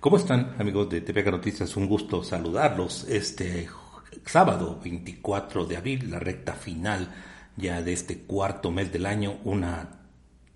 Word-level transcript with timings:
¿Cómo 0.00 0.16
están 0.16 0.56
amigos 0.58 0.88
de 0.88 1.02
TPK 1.02 1.26
Noticias? 1.26 1.76
Un 1.76 1.86
gusto 1.86 2.24
saludarlos 2.24 3.04
este 3.06 3.68
sábado 4.24 4.80
24 4.82 5.66
de 5.66 5.76
abril, 5.76 6.10
la 6.10 6.18
recta 6.18 6.54
final 6.54 7.12
ya 7.54 7.82
de 7.82 7.92
este 7.92 8.20
cuarto 8.20 8.70
mes 8.70 8.90
del 8.90 9.04
año, 9.04 9.40
una 9.44 10.00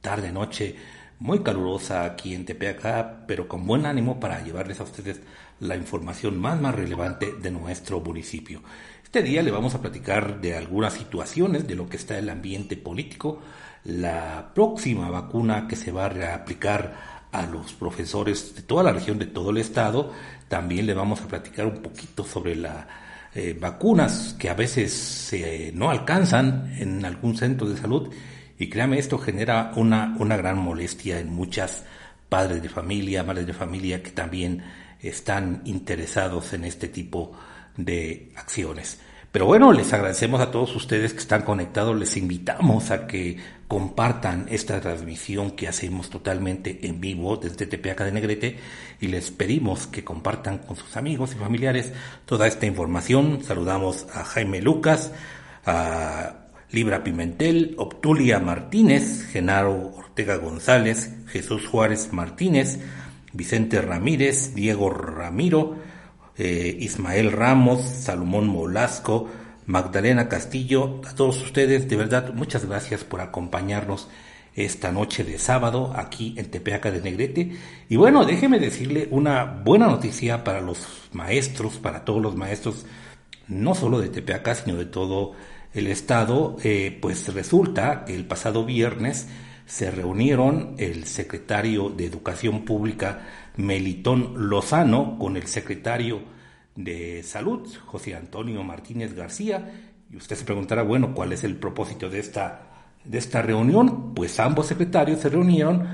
tarde 0.01 0.33
noche 0.33 0.77
muy 1.19 1.41
calurosa 1.41 2.07
aquí 2.07 2.34
en 2.34 2.47
Tepeaca, 2.47 3.27
pero 3.27 3.47
con 3.47 3.67
buen 3.67 3.84
ánimo 3.84 4.19
para 4.19 4.43
llevarles 4.43 4.80
a 4.80 4.84
ustedes 4.84 5.20
la 5.61 5.77
información 5.77 6.41
más 6.41 6.59
más 6.59 6.75
relevante 6.75 7.34
de 7.34 7.51
nuestro 7.51 8.01
municipio. 8.01 8.62
Este 9.03 9.23
día 9.23 9.42
le 9.42 9.51
vamos 9.51 9.75
a 9.75 9.83
platicar 9.83 10.41
de 10.41 10.56
algunas 10.56 10.95
situaciones 10.95 11.67
de 11.69 11.75
lo 11.75 11.87
que 11.87 11.98
está 11.98 12.19
el 12.19 12.31
ambiente 12.31 12.79
político, 12.79 13.41
la 13.84 14.53
próxima 14.55 15.11
vacuna 15.11 15.69
que 15.69 15.77
se 15.77 15.92
va 15.92 16.06
a 16.06 16.34
aplicar 16.34 17.14
a 17.35 17.47
los 17.47 17.73
profesores 17.73 18.55
de 18.55 18.63
toda 18.63 18.85
la 18.85 18.93
región, 18.93 19.19
de 19.19 19.27
todo 19.27 19.51
el 19.51 19.59
estado. 19.59 20.13
También 20.49 20.87
le 20.87 20.95
vamos 20.95 21.21
a 21.21 21.27
platicar 21.29 21.67
un 21.67 21.83
poquito 21.83 22.25
sobre 22.25 22.55
las 22.55 22.87
eh, 23.35 23.57
vacunas 23.61 24.37
que 24.39 24.49
a 24.49 24.55
veces 24.55 25.35
no 25.75 25.91
alcanzan 25.91 26.73
en 26.79 27.05
algún 27.05 27.37
centro 27.37 27.69
de 27.69 27.77
salud. 27.77 28.09
Y 28.57 28.71
créame, 28.71 28.99
esto 28.99 29.19
genera 29.19 29.73
una, 29.75 30.15
una 30.19 30.37
gran 30.37 30.59
molestia 30.59 31.19
en 31.19 31.35
muchas 31.35 31.85
padres 32.29 32.62
de 32.62 32.69
familia, 32.69 33.25
madres 33.25 33.47
de 33.47 33.53
familia 33.53 34.03
que 34.03 34.12
también 34.12 34.62
están 35.01 35.62
interesados 35.65 36.53
en 36.53 36.65
este 36.65 36.89
tipo 36.89 37.33
de 37.77 38.33
acciones. 38.37 39.01
Pero 39.35 39.47
bueno, 39.47 39.73
les 39.73 39.93
agradecemos 39.93 40.41
a 40.41 40.53
todos 40.53 40.77
ustedes 40.77 41.13
que 41.13 41.19
están 41.19 41.43
conectados, 41.43 41.99
les 41.99 42.17
invitamos 42.17 42.93
a 42.93 43.09
que 43.09 43.37
compartan 43.67 44.47
esta 44.49 44.81
transmisión 44.81 45.51
que 45.51 45.67
hacemos 45.67 46.09
totalmente 46.09 46.87
en 46.87 47.01
vivo 47.01 47.37
desde 47.37 47.67
Tepeaca 47.67 48.05
de 48.05 48.12
Negrete 48.12 48.59
y 49.01 49.09
les 49.09 49.33
pedimos 49.33 49.89
que 49.89 50.05
compartan 50.05 50.59
con 50.59 50.77
sus 50.77 50.97
amigos 50.97 51.33
y 51.33 51.39
familiares 51.41 51.93
toda 52.27 52.47
esta 52.47 52.67
información. 52.67 53.41
Saludamos 53.43 54.07
a 54.15 54.23
Jaime 54.23 54.62
Lucas, 54.62 55.11
a 55.67 56.35
Libra 56.71 57.03
Pimentel, 57.03 57.75
Obtulia 57.77 58.39
Martínez, 58.39 59.27
Genaro 59.33 59.97
Ortega 59.97 60.37
González, 60.37 61.11
Jesús 61.27 61.67
Juárez 61.67 62.12
Martínez, 62.12 62.79
Vicente 63.33 63.83
Ramírez, 63.83 64.55
Diego 64.55 64.91
Ramiro, 64.91 65.75
eh, 66.37 66.77
Ismael 66.81 67.33
Ramos, 67.33 67.83
Salomón 67.83 68.49
Molasco, 68.49 69.29
Magdalena 69.67 70.29
Castillo, 70.29 71.01
a 71.07 71.15
todos 71.15 71.43
ustedes, 71.43 71.89
de 71.89 71.97
verdad, 71.97 72.35
muchas 72.35 72.67
gracias 72.67 73.05
por 73.05 73.21
acompañarnos 73.21 74.09
esta 74.55 74.93
noche 74.93 75.25
de 75.25 75.39
sábado 75.39 75.93
aquí 75.97 76.35
en 76.37 76.51
Tepeaca 76.51 76.91
de 76.91 77.01
Negrete. 77.01 77.53
Y 77.89 77.97
bueno, 77.97 78.25
déjeme 78.25 78.59
decirle 78.59 79.09
una 79.11 79.44
buena 79.44 79.87
noticia 79.87 80.44
para 80.44 80.61
los 80.61 80.87
maestros, 81.12 81.78
para 81.78 82.05
todos 82.05 82.23
los 82.23 82.37
maestros, 82.37 82.87
no 83.49 83.75
solo 83.75 84.00
de 84.00 84.09
Tepeaca, 84.09 84.55
sino 84.55 84.77
de 84.77 84.87
todo 84.87 85.33
el 85.73 85.89
estado. 85.89 86.56
Eh, 86.62 86.97
pues 87.00 87.33
resulta 87.34 88.05
que 88.05 88.15
el 88.15 88.27
pasado 88.27 88.65
viernes 88.65 89.28
se 89.67 89.91
reunieron 89.91 90.75
el 90.78 91.06
secretario 91.06 91.89
de 91.89 92.06
Educación 92.06 92.65
Pública 92.65 93.23
Melitón 93.56 94.48
Lozano 94.48 95.19
con 95.19 95.37
el 95.37 95.47
secretario 95.47 96.22
de 96.76 97.22
Salud, 97.22 97.69
José 97.87 98.15
Antonio 98.15 98.62
Martínez 98.65 99.15
García. 99.15 99.72
Y 100.10 100.16
usted 100.16 100.37
se 100.37 100.44
preguntará, 100.44 100.82
bueno, 100.82 101.15
¿cuál 101.15 101.32
es 101.32 101.44
el 101.44 101.56
propósito 101.56 102.10
de 102.10 102.20
esta, 102.20 102.62
de 103.04 103.19
esta 103.19 103.43
reunión? 103.43 104.14
Pues 104.14 104.38
ambos 104.41 104.66
secretarios 104.66 105.20
se 105.20 105.28
reunieron 105.28 105.87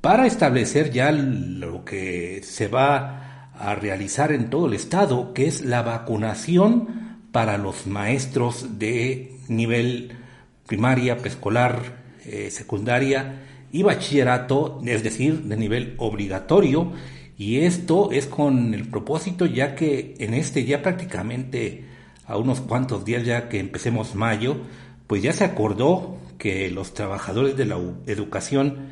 para 0.00 0.26
establecer 0.26 0.90
ya 0.90 1.12
lo 1.12 1.84
que 1.84 2.42
se 2.42 2.68
va 2.68 3.50
a 3.54 3.74
realizar 3.74 4.32
en 4.32 4.50
todo 4.50 4.66
el 4.66 4.74
estado, 4.74 5.32
que 5.32 5.46
es 5.46 5.62
la 5.62 5.82
vacunación 5.82 7.18
para 7.32 7.56
los 7.56 7.86
maestros 7.86 8.78
de 8.78 9.36
nivel 9.48 10.12
primaria, 10.66 11.16
preescolar, 11.18 12.04
eh, 12.24 12.50
secundaria 12.50 13.42
y 13.74 13.82
bachillerato, 13.82 14.80
es 14.86 15.02
decir, 15.02 15.42
de 15.42 15.56
nivel 15.56 15.96
obligatorio. 15.98 16.92
Y 17.36 17.58
esto 17.62 18.12
es 18.12 18.26
con 18.26 18.72
el 18.72 18.86
propósito 18.88 19.46
ya 19.46 19.74
que 19.74 20.14
en 20.20 20.32
este 20.32 20.64
ya 20.64 20.80
prácticamente 20.80 21.84
a 22.24 22.36
unos 22.36 22.60
cuantos 22.60 23.04
días 23.04 23.24
ya 23.24 23.48
que 23.48 23.58
empecemos 23.58 24.14
mayo, 24.14 24.58
pues 25.08 25.24
ya 25.24 25.32
se 25.32 25.42
acordó 25.42 26.18
que 26.38 26.70
los 26.70 26.94
trabajadores 26.94 27.56
de 27.56 27.64
la 27.64 27.76
educación, 28.06 28.90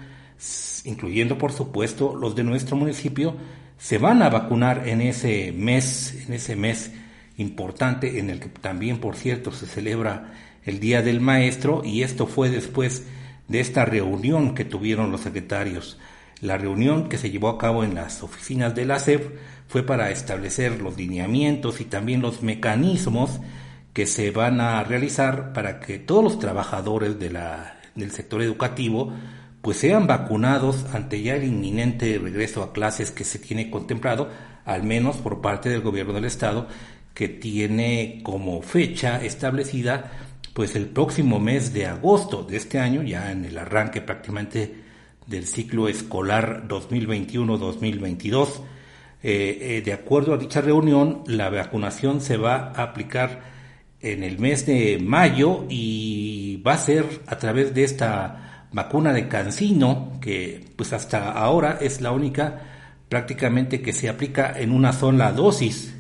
incluyendo 0.85 1.39
por 1.39 1.53
supuesto 1.53 2.17
los 2.17 2.35
de 2.35 2.43
nuestro 2.43 2.75
municipio, 2.75 3.37
se 3.79 3.99
van 3.99 4.21
a 4.21 4.31
vacunar 4.31 4.89
en 4.89 5.01
ese 5.01 5.53
mes, 5.53 6.27
en 6.27 6.35
ese 6.35 6.57
mes 6.57 6.91
importante 7.37 8.19
en 8.19 8.31
el 8.31 8.41
que 8.41 8.49
también, 8.49 8.99
por 8.99 9.15
cierto, 9.15 9.53
se 9.53 9.67
celebra 9.67 10.33
el 10.65 10.81
Día 10.81 11.03
del 11.03 11.21
Maestro 11.21 11.83
y 11.85 12.03
esto 12.03 12.27
fue 12.27 12.51
después 12.51 13.05
de 13.53 13.61
esta 13.61 13.85
reunión 13.85 14.55
que 14.55 14.65
tuvieron 14.65 15.13
los 15.13 15.21
secretarios. 15.21 15.99
La 16.41 16.59
reunión 16.59 17.09
que 17.09 17.19
se 17.19 17.31
llevó 17.31 17.51
a 17.51 17.59
cabo 17.59 17.85
en 17.85 17.95
las 17.95 18.23
oficinas 18.23 18.75
de 18.75 18.87
la 18.87 18.99
SEP 18.99 19.37
fue 19.69 19.85
para 19.85 20.11
establecer 20.11 20.81
los 20.81 20.97
lineamientos 20.97 21.81
y 21.81 21.85
también 21.85 22.23
los 22.23 22.43
mecanismos 22.43 23.41
que 23.93 24.07
se 24.07 24.31
van 24.31 24.61
a 24.61 24.83
realizar 24.83 25.53
para 25.53 25.81
que 25.81 25.99
todos 25.99 26.25
los 26.25 26.39
trabajadores 26.39 27.19
del 27.19 28.11
sector 28.11 28.43
educativo 28.43 29.13
pues 29.61 29.77
sean 29.77 30.07
vacunados 30.07 30.87
ante 30.93 31.23
ya 31.23 31.37
el 31.37 31.45
inminente 31.45 32.19
regreso 32.19 32.63
a 32.63 32.73
clases 32.73 33.13
que 33.13 33.23
se 33.23 33.39
tiene 33.39 33.71
contemplado, 33.71 34.29
al 34.65 34.83
menos 34.83 35.19
por 35.19 35.41
parte 35.41 35.69
del 35.69 35.83
gobierno 35.83 36.15
del 36.15 36.25
estado, 36.25 36.67
que 37.15 37.29
tiene 37.29 38.21
como 38.25 38.63
fecha 38.63 39.23
establecida 39.23 40.11
pues 40.53 40.77
el 40.77 40.87
próximo 40.87 41.41
mes 41.41 41.73
de 41.73 41.87
agosto 41.87 42.43
de 42.43 42.57
este 42.57 42.79
año, 42.79 43.03
ya 43.03 43.33
en 43.33 43.45
el 43.45 43.57
arranque 43.57 44.01
prácticamente 44.01 44.75
del 45.27 45.47
ciclo 45.47 45.89
escolar 45.89 46.65
2021-2022. 46.69 48.49
Eh, 49.25 49.59
eh, 49.79 49.83
de 49.85 49.93
acuerdo 49.93 50.35
a 50.35 50.39
dicha 50.39 50.61
reunión, 50.61 51.23
la 51.27 51.49
vacunación 51.49 52.21
se 52.21 52.37
va 52.37 52.73
a 52.75 52.83
aplicar 52.83 53.41
en 54.01 54.25
el 54.25 54.39
mes 54.39 54.67
de 54.67 54.99
mayo 54.99 55.65
y 55.69 56.61
va 56.67 56.75
a 56.75 56.79
ser 56.79 57.05
a 57.27 57.39
través 57.39 57.73
de 57.73 57.85
esta 57.85 58.67
vacuna 58.73 59.13
de 59.13 59.29
Cancino, 59.29 60.19
que 60.21 60.65
pues 60.77 60.93
hasta 60.93 61.31
ahora 61.31 61.79
es 61.81 62.01
la 62.01 62.11
única 62.11 62.61
prácticamente 63.09 63.81
que 63.81 63.93
se 63.93 64.09
aplica 64.09 64.59
en 64.59 64.73
una 64.73 64.93
sola 64.93 65.33
dosis. 65.33 65.95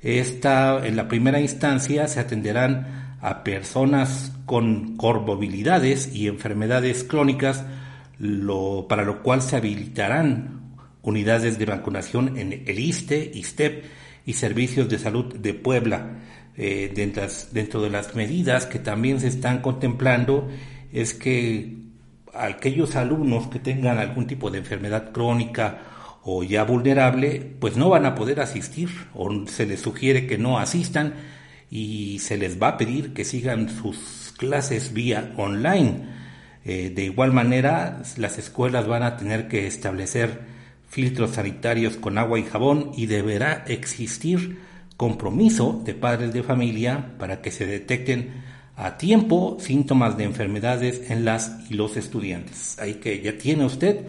Esta, 0.00 0.86
en 0.86 0.96
la 0.96 1.08
primera 1.08 1.40
instancia, 1.40 2.08
se 2.08 2.20
atenderán 2.20 3.05
a 3.20 3.42
personas 3.44 4.32
con 4.44 4.96
comorbilidades 4.96 6.14
y 6.14 6.28
enfermedades 6.28 7.04
crónicas, 7.04 7.64
para 8.88 9.04
lo 9.04 9.22
cual 9.22 9.42
se 9.42 9.56
habilitarán 9.56 10.74
unidades 11.02 11.58
de 11.58 11.66
vacunación 11.66 12.36
en 12.36 12.52
el 12.52 12.78
ISTE, 12.78 13.30
ISTEP 13.34 13.84
y 14.26 14.32
Servicios 14.34 14.88
de 14.88 14.98
Salud 14.98 15.34
de 15.34 15.54
Puebla. 15.54 16.18
Eh, 16.58 16.90
dentro, 17.52 17.82
de 17.82 17.90
las 17.90 18.14
medidas 18.14 18.64
que 18.64 18.78
también 18.78 19.20
se 19.20 19.28
están 19.28 19.60
contemplando 19.60 20.48
es 20.90 21.12
que 21.12 21.76
aquellos 22.32 22.96
alumnos 22.96 23.48
que 23.48 23.58
tengan 23.58 23.98
algún 23.98 24.26
tipo 24.26 24.50
de 24.50 24.58
enfermedad 24.58 25.12
crónica 25.12 25.78
o 26.22 26.42
ya 26.42 26.64
vulnerable, 26.64 27.56
pues 27.60 27.76
no 27.76 27.90
van 27.90 28.06
a 28.06 28.14
poder 28.14 28.40
asistir 28.40 28.88
o 29.14 29.46
se 29.46 29.66
les 29.66 29.80
sugiere 29.80 30.26
que 30.26 30.38
no 30.38 30.58
asistan 30.58 31.14
y 31.70 32.18
se 32.20 32.36
les 32.36 32.60
va 32.60 32.68
a 32.68 32.76
pedir 32.76 33.12
que 33.12 33.24
sigan 33.24 33.68
sus 33.68 34.34
clases 34.36 34.92
vía 34.92 35.32
online. 35.36 36.04
Eh, 36.64 36.90
de 36.94 37.04
igual 37.04 37.32
manera, 37.32 38.02
las 38.16 38.38
escuelas 38.38 38.86
van 38.86 39.02
a 39.02 39.16
tener 39.16 39.48
que 39.48 39.66
establecer 39.66 40.40
filtros 40.88 41.32
sanitarios 41.32 41.96
con 41.96 42.18
agua 42.18 42.38
y 42.38 42.44
jabón 42.44 42.92
y 42.96 43.06
deberá 43.06 43.64
existir 43.66 44.58
compromiso 44.96 45.82
de 45.84 45.94
padres 45.94 46.32
de 46.32 46.42
familia 46.42 47.14
para 47.18 47.42
que 47.42 47.50
se 47.50 47.66
detecten 47.66 48.44
a 48.76 48.96
tiempo 48.96 49.56
síntomas 49.60 50.16
de 50.16 50.24
enfermedades 50.24 51.10
en 51.10 51.24
las 51.24 51.70
y 51.70 51.74
los 51.74 51.96
estudiantes. 51.96 52.78
Ahí 52.78 52.94
que 52.94 53.20
ya 53.20 53.36
tiene 53.36 53.64
usted, 53.64 54.06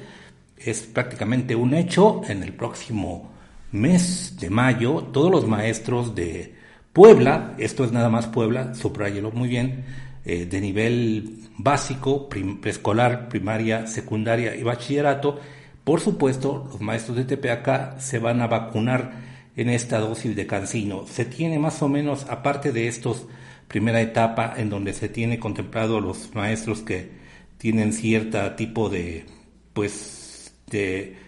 es 0.57 0.81
prácticamente 0.81 1.55
un 1.55 1.73
hecho, 1.73 2.21
en 2.27 2.43
el 2.43 2.53
próximo 2.53 3.31
mes 3.71 4.37
de 4.39 4.49
mayo, 4.49 5.03
todos 5.13 5.31
los 5.31 5.47
maestros 5.47 6.15
de 6.15 6.56
Puebla, 6.97 7.53
esto 7.59 7.85
es 7.85 7.91
nada 7.91 8.09
más 8.09 8.25
Puebla, 8.25 8.73
subrayelo 8.73 9.29
muy 9.29 9.47
bien, 9.47 9.85
eh, 10.25 10.47
de 10.47 10.59
nivel 10.59 11.41
básico, 11.55 12.27
preescolar, 12.27 13.29
primaria, 13.29 13.85
secundaria 13.85 14.55
y 14.55 14.63
bachillerato, 14.63 15.39
por 15.83 15.99
supuesto, 15.99 16.67
los 16.71 16.81
maestros 16.81 17.15
de 17.17 17.25
TPAK 17.25 17.99
se 17.99 18.17
van 18.17 18.41
a 18.41 18.47
vacunar 18.47 19.11
en 19.55 19.69
esta 19.69 19.99
dosis 19.99 20.35
de 20.35 20.47
cancino. 20.47 21.05
Se 21.05 21.23
tiene 21.23 21.59
más 21.59 21.83
o 21.83 21.87
menos, 21.87 22.25
aparte 22.31 22.71
de 22.71 22.87
estos, 22.87 23.27
primera 23.67 24.01
etapa 24.01 24.55
en 24.57 24.71
donde 24.71 24.93
se 24.93 25.07
tiene 25.07 25.37
contemplado 25.37 26.01
los 26.01 26.33
maestros 26.33 26.81
que 26.81 27.11
tienen 27.59 27.93
cierta 27.93 28.55
tipo 28.55 28.89
de, 28.89 29.27
pues, 29.73 30.51
de 30.71 31.26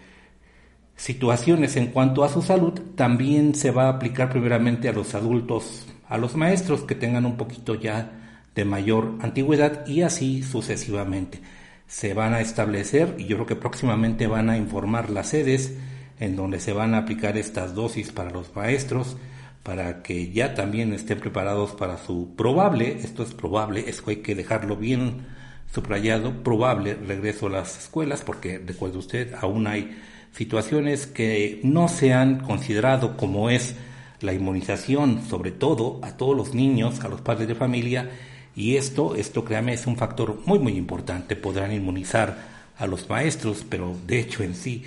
situaciones 1.00 1.76
en 1.76 1.86
cuanto 1.86 2.24
a 2.24 2.28
su 2.28 2.42
salud, 2.42 2.78
también 2.94 3.54
se 3.54 3.70
va 3.70 3.84
a 3.84 3.88
aplicar 3.88 4.28
primeramente 4.28 4.86
a 4.86 4.92
los 4.92 5.14
adultos, 5.14 5.86
a 6.06 6.18
los 6.18 6.36
maestros 6.36 6.82
que 6.82 6.94
tengan 6.94 7.24
un 7.24 7.38
poquito 7.38 7.74
ya 7.74 8.12
de 8.54 8.66
mayor 8.66 9.14
antigüedad 9.22 9.86
y 9.86 10.02
así 10.02 10.42
sucesivamente. 10.42 11.40
Se 11.86 12.12
van 12.12 12.34
a 12.34 12.42
establecer 12.42 13.14
y 13.16 13.24
yo 13.24 13.36
creo 13.36 13.46
que 13.46 13.56
próximamente 13.56 14.26
van 14.26 14.50
a 14.50 14.58
informar 14.58 15.08
las 15.08 15.28
sedes 15.28 15.74
en 16.18 16.36
donde 16.36 16.60
se 16.60 16.74
van 16.74 16.92
a 16.92 16.98
aplicar 16.98 17.38
estas 17.38 17.74
dosis 17.74 18.12
para 18.12 18.30
los 18.30 18.54
maestros 18.54 19.16
para 19.62 20.02
que 20.02 20.30
ya 20.32 20.54
también 20.54 20.92
estén 20.92 21.18
preparados 21.18 21.70
para 21.72 21.96
su 21.96 22.34
probable, 22.36 22.98
esto 23.02 23.22
es 23.22 23.32
probable, 23.32 23.84
es 23.88 24.02
que 24.02 24.10
hay 24.10 24.16
que 24.18 24.34
dejarlo 24.34 24.76
bien 24.76 25.26
subrayado, 25.72 26.42
probable 26.42 26.94
regreso 26.94 27.46
a 27.46 27.50
las 27.50 27.78
escuelas, 27.78 28.22
porque 28.22 28.58
recuerde 28.58 28.98
usted, 28.98 29.34
aún 29.40 29.66
hay 29.66 29.96
situaciones 30.32 31.06
que 31.06 31.60
no 31.62 31.88
se 31.88 32.12
han 32.12 32.40
considerado 32.40 33.16
como 33.16 33.50
es 33.50 33.74
la 34.20 34.32
inmunización, 34.32 35.22
sobre 35.28 35.50
todo 35.50 36.00
a 36.02 36.16
todos 36.16 36.36
los 36.36 36.54
niños, 36.54 37.00
a 37.00 37.08
los 37.08 37.20
padres 37.20 37.48
de 37.48 37.54
familia, 37.54 38.10
y 38.54 38.76
esto, 38.76 39.14
esto 39.14 39.44
créame, 39.44 39.74
es 39.74 39.86
un 39.86 39.96
factor 39.96 40.40
muy, 40.44 40.58
muy 40.58 40.76
importante. 40.76 41.36
Podrán 41.36 41.72
inmunizar 41.72 42.36
a 42.76 42.86
los 42.86 43.08
maestros, 43.08 43.64
pero 43.68 43.96
de 44.06 44.20
hecho 44.20 44.42
en 44.42 44.54
sí, 44.54 44.82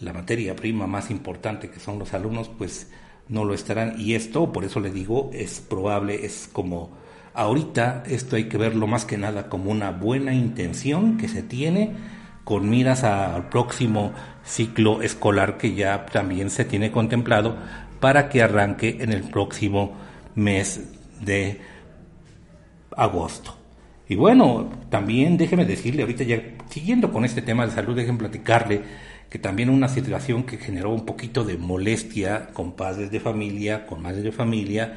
la 0.00 0.12
materia 0.12 0.54
prima 0.54 0.86
más 0.86 1.10
importante 1.10 1.70
que 1.70 1.80
son 1.80 1.98
los 1.98 2.12
alumnos, 2.12 2.50
pues 2.56 2.90
no 3.28 3.44
lo 3.44 3.54
estarán. 3.54 3.98
Y 3.98 4.14
esto, 4.14 4.52
por 4.52 4.64
eso 4.64 4.80
le 4.80 4.90
digo, 4.90 5.30
es 5.32 5.60
probable, 5.60 6.26
es 6.26 6.48
como 6.52 6.90
ahorita, 7.34 8.04
esto 8.06 8.36
hay 8.36 8.44
que 8.44 8.58
verlo 8.58 8.86
más 8.86 9.04
que 9.04 9.18
nada 9.18 9.48
como 9.48 9.70
una 9.70 9.90
buena 9.90 10.34
intención 10.34 11.16
que 11.16 11.28
se 11.28 11.42
tiene 11.42 11.92
con 12.46 12.70
miras 12.70 13.02
al 13.02 13.48
próximo 13.48 14.12
ciclo 14.44 15.02
escolar 15.02 15.58
que 15.58 15.74
ya 15.74 16.06
también 16.06 16.48
se 16.48 16.64
tiene 16.64 16.92
contemplado 16.92 17.56
para 17.98 18.28
que 18.28 18.40
arranque 18.40 18.98
en 19.00 19.12
el 19.12 19.24
próximo 19.24 19.96
mes 20.36 20.80
de 21.20 21.60
agosto. 22.96 23.56
Y 24.08 24.14
bueno, 24.14 24.70
también 24.90 25.36
déjeme 25.36 25.64
decirle, 25.64 26.02
ahorita 26.02 26.22
ya 26.22 26.40
siguiendo 26.70 27.12
con 27.12 27.24
este 27.24 27.42
tema 27.42 27.66
de 27.66 27.72
salud, 27.72 27.96
déjenme 27.96 28.20
platicarle 28.20 28.80
que 29.28 29.40
también 29.40 29.68
una 29.68 29.88
situación 29.88 30.44
que 30.44 30.58
generó 30.58 30.90
un 30.90 31.04
poquito 31.04 31.42
de 31.42 31.58
molestia 31.58 32.50
con 32.52 32.76
padres 32.76 33.10
de 33.10 33.18
familia, 33.18 33.88
con 33.88 34.02
madres 34.02 34.22
de 34.22 34.30
familia, 34.30 34.96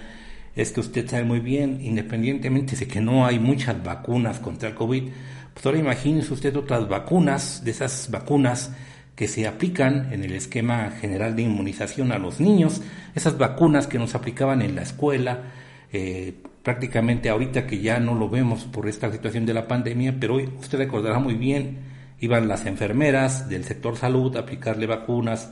es 0.56 0.72
que 0.72 0.82
usted 0.82 1.10
sabe 1.10 1.24
muy 1.24 1.40
bien, 1.40 1.80
independientemente 1.82 2.76
de 2.76 2.88
que 2.88 3.02
no 3.02 3.26
hay 3.26 3.40
muchas 3.40 3.84
vacunas 3.84 4.38
contra 4.38 4.70
el 4.70 4.76
COVID, 4.76 5.10
pues 5.54 5.66
ahora 5.66 5.80
imagínese 5.80 6.34
usted 6.34 6.56
otras 6.56 6.88
vacunas, 6.88 7.64
de 7.64 7.72
esas 7.72 8.10
vacunas 8.12 8.72
que 9.16 9.28
se 9.28 9.48
aplican 9.48 10.14
en 10.14 10.24
el 10.24 10.34
esquema 10.34 10.92
general 10.92 11.36
de 11.36 11.42
inmunización 11.44 12.12
a 12.12 12.18
los 12.18 12.40
niños, 12.40 12.82
esas 13.16 13.38
vacunas 13.38 13.88
que 13.88 14.00
nos 14.00 14.16
aplicaban 14.16 14.62
en 14.62 14.76
la 14.76 14.84
escuela, 14.84 15.42
eh, 15.92 16.34
prácticamente 16.64 17.30
ahorita 17.30 17.68
que 17.68 17.82
ya 17.82 18.00
no 18.00 18.16
lo 18.16 18.30
vemos 18.30 18.64
por 18.64 18.88
esta 18.88 19.12
situación 19.12 19.46
de 19.46 19.54
la 19.54 19.68
pandemia, 19.68 20.16
pero 20.20 20.36
hoy 20.36 20.50
usted 20.60 20.78
recordará 20.78 21.20
muy 21.20 21.34
bien, 21.34 21.80
iban 22.22 22.48
las 22.48 22.66
enfermeras 22.66 23.50
del 23.50 23.66
sector 23.66 23.98
salud 23.98 24.36
a 24.38 24.42
aplicarle 24.42 24.88
vacunas 24.88 25.52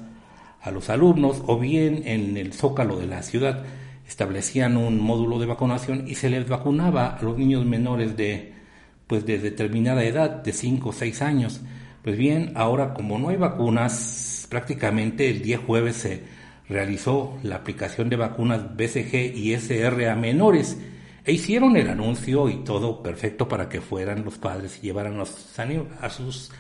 a 0.62 0.72
los 0.72 0.90
alumnos 0.90 1.44
o 1.46 1.60
bien 1.60 2.04
en 2.06 2.38
el 2.38 2.54
zócalo 2.54 2.98
de 2.98 3.08
la 3.08 3.22
ciudad 3.24 3.64
establecían 4.08 4.78
un 4.78 5.00
módulo 5.00 5.38
de 5.38 5.46
vacunación 5.46 6.08
y 6.08 6.16
se 6.16 6.30
les 6.30 6.48
vacunaba 6.48 7.18
a 7.18 7.22
los 7.22 7.38
niños 7.38 7.66
menores 7.66 8.16
de 8.16 8.54
pues 9.08 9.26
de 9.26 9.40
determinada 9.40 10.04
edad, 10.04 10.30
de 10.30 10.54
5 10.54 10.90
o 10.90 10.94
6 10.94 11.22
años. 11.22 11.62
Pues 12.04 12.18
bien, 12.18 12.52
ahora 12.56 12.94
como 12.94 13.18
no 13.18 13.30
hay 13.30 13.38
vacunas, 13.38 14.46
prácticamente 14.50 15.30
el 15.30 15.42
día 15.42 15.58
jueves 15.58 15.96
se 15.98 16.24
realizó 16.70 17.38
la 17.44 17.56
aplicación 17.56 18.10
de 18.10 18.18
vacunas 18.18 18.76
BCG 18.76 19.36
y 19.36 19.54
SR 19.54 20.10
a 20.10 20.16
menores 20.16 20.78
e 21.26 21.34
hicieron 21.34 21.76
el 21.78 21.90
anuncio 21.90 22.50
y 22.50 22.64
todo 22.64 23.02
perfecto 23.04 23.48
para 23.48 23.68
que 23.68 23.82
fueran 23.82 24.24
los 24.24 24.38
padres 24.38 24.80
y 24.80 24.88
llevaran 24.88 25.20
a 25.20 26.10
sus 26.10 26.52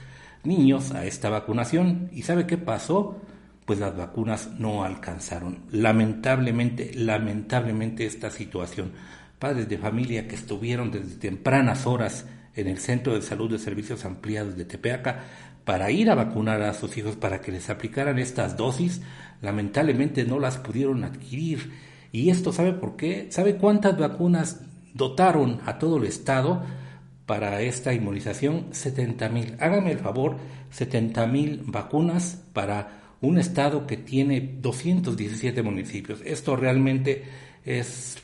niños 0.44 0.92
a 0.92 1.06
esta 1.06 1.30
vacunación. 1.30 2.10
¿Y 2.12 2.24
sabe 2.24 2.46
qué 2.46 2.58
pasó? 2.58 3.22
Pues 3.66 3.80
las 3.80 3.96
vacunas 3.96 4.50
no 4.60 4.84
alcanzaron. 4.84 5.60
Lamentablemente, 5.72 6.92
lamentablemente 6.96 8.06
esta 8.06 8.30
situación. 8.30 8.92
Padres 9.40 9.70
de 9.70 9.78
familia 9.78 10.28
que 10.28 10.36
estuvieron 10.36 10.92
desde 10.92 11.16
tempranas 11.16 11.86
horas 11.86 12.26
en 12.57 12.68
el 12.68 12.80
Centro 12.80 13.13
de 13.13 13.21
Salud 13.21 13.50
de 13.50 13.59
Servicios 13.59 14.04
Ampliados 14.04 14.57
de 14.57 14.65
Tepeaca 14.65 15.24
para 15.63 15.92
ir 15.92 16.09
a 16.09 16.15
vacunar 16.15 16.62
a 16.62 16.74
sus 16.74 16.98
hijos 16.98 17.15
para 17.15 17.42
que 17.42 17.51
les 17.51 17.69
aplicaran 17.69 18.19
estas 18.19 18.57
dosis, 18.57 19.01
lamentablemente 19.42 20.25
no 20.25 20.39
las 20.39 20.57
pudieron 20.57 21.04
adquirir. 21.04 21.71
Y 22.12 22.30
esto 22.30 22.51
sabe 22.51 22.74
por 22.74 22.95
qué? 22.95 23.27
¿Sabe 23.31 23.57
cuántas 23.57 23.98
vacunas 23.98 24.62
dotaron 24.94 25.59
a 25.65 25.77
todo 25.77 25.98
el 25.98 26.06
Estado 26.06 26.63
para 27.25 27.62
esta 27.62 27.94
inmunización? 27.94 28.68
70 28.71 29.30
mil. 29.30 29.56
Hágame 29.59 29.92
el 29.92 30.00
favor, 30.00 30.38
70 30.71 31.27
mil 31.27 31.62
vacunas 31.65 32.42
para 32.54 33.01
un 33.21 33.38
Estado 33.38 33.86
que 33.86 33.98
tiene 33.98 34.57
217 34.62 35.62
municipios. 35.63 36.21
Esto 36.25 36.56
realmente 36.56 37.24
es 37.65 38.18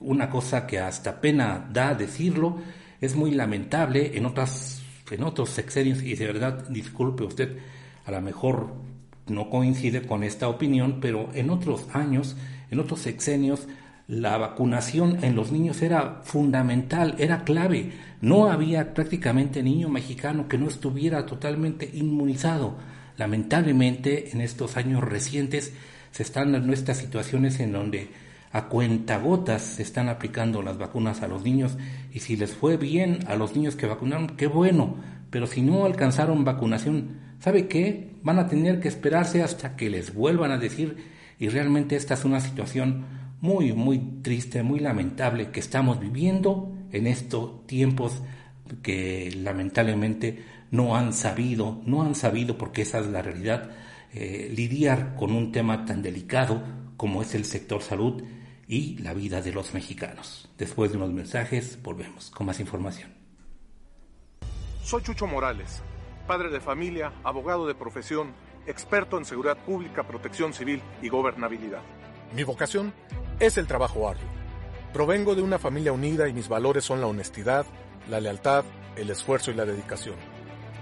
una 0.00 0.28
cosa 0.28 0.66
que 0.66 0.78
hasta 0.78 1.20
pena 1.20 1.68
da 1.72 1.94
decirlo 1.94 2.58
es 3.00 3.14
muy 3.16 3.32
lamentable 3.32 4.16
en 4.16 4.26
otras 4.26 4.82
en 5.10 5.24
otros 5.24 5.50
sexenios 5.50 6.02
y 6.02 6.14
de 6.14 6.26
verdad 6.26 6.68
disculpe 6.68 7.24
usted 7.24 7.58
a 8.06 8.12
lo 8.12 8.20
mejor 8.20 8.72
no 9.26 9.50
coincide 9.50 10.02
con 10.02 10.22
esta 10.22 10.48
opinión 10.48 10.98
pero 11.00 11.30
en 11.34 11.50
otros 11.50 11.88
años 11.92 12.36
en 12.70 12.78
otros 12.78 13.00
sexenios 13.00 13.66
la 14.10 14.36
vacunación 14.38 15.22
en 15.22 15.36
los 15.36 15.52
niños 15.52 15.82
era 15.82 16.22
fundamental, 16.24 17.14
era 17.18 17.44
clave. 17.44 17.92
No 18.20 18.50
había 18.50 18.92
prácticamente 18.92 19.62
niño 19.62 19.88
mexicano 19.88 20.48
que 20.48 20.58
no 20.58 20.66
estuviera 20.66 21.26
totalmente 21.26 21.88
inmunizado. 21.94 22.76
Lamentablemente, 23.16 24.30
en 24.32 24.40
estos 24.40 24.76
años 24.76 25.04
recientes 25.04 25.72
se 26.10 26.24
están 26.24 26.50
dando 26.50 26.72
estas 26.72 26.98
situaciones 26.98 27.60
en 27.60 27.70
donde 27.70 28.08
a 28.52 28.68
cuentagotas 28.68 29.62
se 29.62 29.82
están 29.82 30.08
aplicando 30.08 30.62
las 30.62 30.76
vacunas 30.76 31.22
a 31.22 31.28
los 31.28 31.44
niños 31.44 31.76
y 32.12 32.20
si 32.20 32.36
les 32.36 32.52
fue 32.52 32.76
bien 32.76 33.20
a 33.28 33.36
los 33.36 33.54
niños 33.54 33.76
que 33.76 33.86
vacunaron, 33.86 34.36
qué 34.36 34.46
bueno, 34.48 34.96
pero 35.30 35.46
si 35.46 35.62
no 35.62 35.84
alcanzaron 35.84 36.44
vacunación, 36.44 37.18
¿sabe 37.38 37.68
qué? 37.68 38.10
Van 38.22 38.38
a 38.38 38.48
tener 38.48 38.80
que 38.80 38.88
esperarse 38.88 39.42
hasta 39.42 39.76
que 39.76 39.88
les 39.88 40.14
vuelvan 40.14 40.50
a 40.50 40.58
decir 40.58 40.96
y 41.38 41.48
realmente 41.48 41.94
esta 41.94 42.14
es 42.14 42.24
una 42.24 42.40
situación 42.40 43.04
muy, 43.40 43.72
muy 43.72 43.98
triste, 44.22 44.62
muy 44.62 44.80
lamentable 44.80 45.50
que 45.50 45.60
estamos 45.60 46.00
viviendo 46.00 46.74
en 46.92 47.06
estos 47.06 47.66
tiempos 47.66 48.20
que 48.82 49.32
lamentablemente 49.36 50.44
no 50.70 50.96
han 50.96 51.12
sabido, 51.12 51.80
no 51.86 52.02
han 52.02 52.14
sabido 52.14 52.58
porque 52.58 52.82
esa 52.82 52.98
es 52.98 53.06
la 53.06 53.22
realidad, 53.22 53.70
eh, 54.12 54.52
lidiar 54.54 55.14
con 55.16 55.32
un 55.32 55.52
tema 55.52 55.84
tan 55.84 56.02
delicado 56.02 56.62
como 57.00 57.22
es 57.22 57.34
el 57.34 57.46
sector 57.46 57.80
salud 57.80 58.22
y 58.68 58.98
la 58.98 59.14
vida 59.14 59.40
de 59.40 59.54
los 59.54 59.72
mexicanos. 59.72 60.50
Después 60.58 60.90
de 60.90 60.98
unos 60.98 61.08
mensajes, 61.08 61.82
volvemos 61.82 62.30
con 62.30 62.46
más 62.46 62.60
información. 62.60 63.10
Soy 64.84 65.02
Chucho 65.02 65.26
Morales, 65.26 65.80
padre 66.26 66.50
de 66.50 66.60
familia, 66.60 67.10
abogado 67.24 67.66
de 67.66 67.74
profesión, 67.74 68.34
experto 68.66 69.16
en 69.16 69.24
seguridad 69.24 69.56
pública, 69.64 70.06
protección 70.06 70.52
civil 70.52 70.82
y 71.00 71.08
gobernabilidad. 71.08 71.80
Mi 72.34 72.42
vocación 72.44 72.92
es 73.38 73.56
el 73.56 73.66
trabajo 73.66 74.06
arduo. 74.06 74.28
Provengo 74.92 75.34
de 75.34 75.40
una 75.40 75.58
familia 75.58 75.94
unida 75.94 76.28
y 76.28 76.34
mis 76.34 76.50
valores 76.50 76.84
son 76.84 77.00
la 77.00 77.06
honestidad, 77.06 77.64
la 78.10 78.20
lealtad, 78.20 78.62
el 78.96 79.08
esfuerzo 79.08 79.50
y 79.50 79.54
la 79.54 79.64
dedicación. 79.64 80.16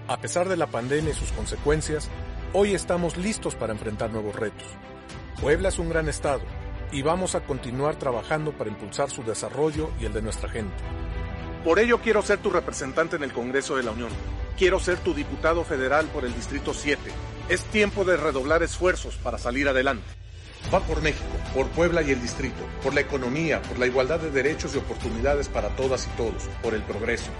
A 0.09 0.17
pesar 0.21 0.49
de 0.49 0.57
la 0.57 0.67
pandemia 0.67 1.13
y 1.13 1.15
sus 1.15 1.31
consecuencias, 1.31 2.11
hoy 2.55 2.75
estamos 2.75 3.17
listos 3.17 3.55
para 3.55 3.73
enfrentar 3.73 4.11
nuevos 4.11 4.35
retos. 4.35 4.67
Puebla 5.41 5.69
es 5.69 5.79
un 5.79 5.89
gran 5.89 6.09
estado 6.09 6.41
y 6.91 7.03
vamos 7.03 7.37
a 7.37 7.41
continuar 7.41 7.97
trabajando 7.97 8.51
para 8.53 8.71
impulsar 8.71 9.09
su 9.09 9.23
desarrollo 9.23 9.91
y 10.01 10.05
el 10.05 10.13
de 10.13 10.21
nuestra 10.21 10.49
gente. 10.49 10.75
Por 11.63 11.79
ello 11.79 12.01
quiero 12.01 12.23
ser 12.23 12.39
tu 12.39 12.51
representante 12.51 13.15
en 13.15 13.23
el 13.23 13.33
Congreso 13.33 13.77
de 13.77 13.85
la 13.85 13.93
Unión. 13.93 14.11
Quiero 14.57 14.81
ser 14.81 14.99
tu 14.99 15.15
diputado 15.15 15.65
federal 15.65 16.07
por 16.07 16.25
el 16.25 16.35
Distrito 16.35 16.75
7. 16.75 16.99
Es 17.49 17.63
tiempo 17.65 18.05
de 18.05 18.17
redoblar 18.17 18.65
esfuerzos 18.65 19.15
para 19.17 19.39
salir 19.39 19.69
adelante. 19.69 20.07
Va 20.75 20.81
por 20.81 21.03
México, 21.03 21.25
por 21.55 21.69
Puebla 21.69 22.03
y 22.03 22.11
el 22.11 22.21
distrito, 22.21 22.67
por 22.83 22.93
la 22.93 23.01
economía, 23.01 23.63
por 23.63 23.79
la 23.79 23.87
igualdad 23.87 24.19
de 24.19 24.33
derechos 24.33 24.75
y 24.75 24.79
oportunidades 24.79 25.49
para 25.49 25.69
todas 25.77 26.07
y 26.07 26.17
todos, 26.17 26.49
por 26.63 26.75
el 26.75 26.83
progreso. 26.83 27.31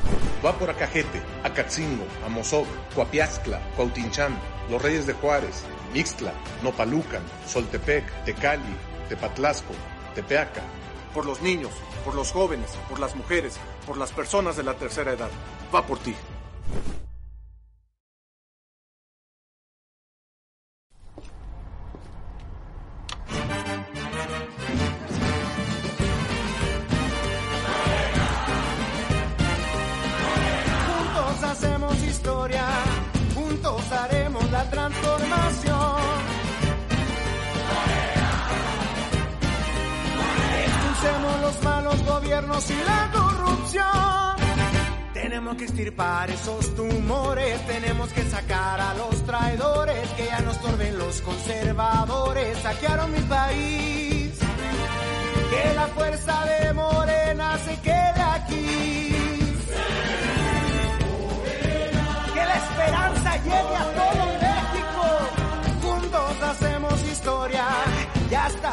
Va 0.45 0.57
por 0.57 0.71
Acajete, 0.71 1.21
Acatzingo, 1.43 2.07
Amozoc, 2.25 2.67
Coapiazcla, 2.95 3.61
Cuautinchán, 3.77 4.39
Los 4.71 4.81
Reyes 4.81 5.07
de 5.07 5.15
Juárez, 5.15 5.65
Ixtla, 5.95 6.33
Nopalucan, 6.63 7.23
Soltepec, 7.47 8.05
Tecali, 8.25 8.77
Tepatlasco, 9.09 9.75
Tepeaca, 10.15 10.63
por 11.15 11.27
los 11.27 11.41
niños, 11.41 11.73
por 12.05 12.15
los 12.15 12.33
jóvenes, 12.33 12.71
por 12.89 13.01
las 13.01 13.17
mujeres, 13.17 13.59
por 13.87 13.97
las 13.97 14.13
personas 14.13 14.57
de 14.57 14.63
la 14.63 14.75
tercera 14.75 15.13
edad. 15.13 15.31
Va 15.75 15.87
por 15.87 15.99
ti. 15.99 16.15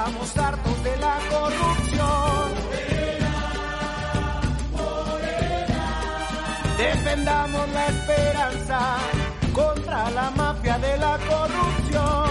Estamos 0.05 0.38
hartos 0.38 0.83
de 0.83 0.97
la 0.97 1.17
corrupción. 1.31 2.51
Defendamos 6.77 7.69
la 7.69 7.88
esperanza 7.88 8.79
contra 9.53 10.09
la 10.12 10.29
mafia 10.31 10.77
de 10.77 10.97
la 10.97 11.17
corrupción. 11.17 12.29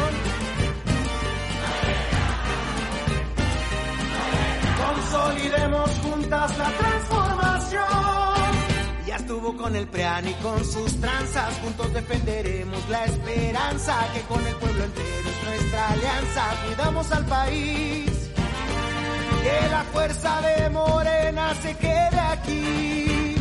Consolidemos 4.84 5.90
juntas 6.02 6.58
la 6.58 6.70
transformación. 6.70 7.33
Con 9.44 9.76
el 9.76 9.86
PREAN 9.86 10.26
y 10.26 10.32
con 10.42 10.64
sus 10.64 10.98
tranzas. 11.02 11.54
Juntos 11.62 11.92
defenderemos 11.92 12.88
la 12.88 13.04
esperanza 13.04 13.94
que 14.14 14.22
con 14.22 14.44
el 14.44 14.54
pueblo 14.56 14.84
entero 14.84 15.28
es 15.28 15.44
nuestra 15.44 15.88
alianza. 15.90 16.44
Cuidamos 16.66 17.12
al 17.12 17.26
país. 17.26 18.10
Que 19.42 19.68
la 19.70 19.84
fuerza 19.92 20.40
de 20.40 20.70
Morena 20.70 21.54
se 21.62 21.76
quede 21.76 22.20
aquí. 22.20 23.36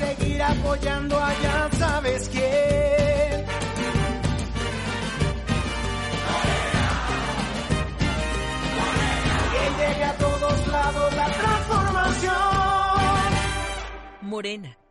seguir 0.00 0.42
apoyando 0.42 1.16
allá, 1.16 1.70
¿sabes 1.78 2.28
quién? 2.28 2.95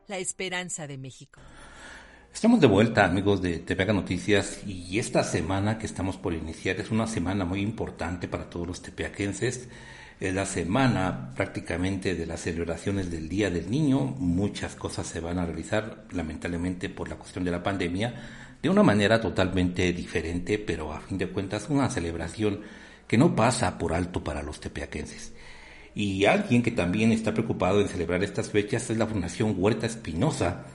La 0.07 0.17
esperanza 0.17 0.87
de 0.87 0.97
México. 0.97 1.41
Estamos 2.33 2.59
de 2.59 2.67
vuelta, 2.67 3.05
amigos 3.05 3.41
de 3.41 3.59
TVH 3.59 3.93
Noticias, 3.93 4.59
y 4.67 4.99
esta 4.99 5.23
semana 5.23 5.77
que 5.77 5.85
estamos 5.85 6.17
por 6.17 6.33
iniciar 6.33 6.79
es 6.79 6.91
una 6.91 7.07
semana 7.07 7.45
muy 7.45 7.61
importante 7.61 8.27
para 8.27 8.49
todos 8.49 8.67
los 8.67 8.81
tepeaquenses 8.81 9.69
es 10.19 10.33
la 10.33 10.45
semana 10.45 11.33
prácticamente 11.35 12.15
de 12.15 12.25
las 12.25 12.41
celebraciones 12.41 13.11
del 13.11 13.27
Día 13.27 13.49
del 13.49 13.69
Niño. 13.69 13.99
Muchas 13.99 14.75
cosas 14.75 15.07
se 15.07 15.19
van 15.19 15.39
a 15.39 15.45
realizar, 15.45 16.05
lamentablemente 16.11 16.89
por 16.89 17.09
la 17.09 17.17
cuestión 17.17 17.43
de 17.43 17.51
la 17.51 17.63
pandemia, 17.63 18.13
de 18.61 18.69
una 18.69 18.83
manera 18.83 19.19
totalmente 19.19 19.91
diferente, 19.91 20.57
pero 20.57 20.93
a 20.93 21.01
fin 21.01 21.17
de 21.17 21.27
cuentas 21.27 21.69
una 21.69 21.89
celebración 21.89 22.61
que 23.07 23.17
no 23.17 23.35
pasa 23.35 23.77
por 23.77 23.93
alto 23.93 24.23
para 24.23 24.41
los 24.41 24.59
tepeaquenses. 24.59 25.33
Y 25.95 26.25
alguien 26.25 26.61
que 26.61 26.71
también 26.71 27.13
está 27.13 27.33
preocupado 27.33 27.79
en 27.79 27.87
celebrar 27.87 28.21
estas 28.21 28.49
fechas 28.49 28.89
es 28.89 28.97
la 28.97 29.07
Fundación 29.07 29.55
Huerta 29.57 29.85
Espinosa, 29.85 30.65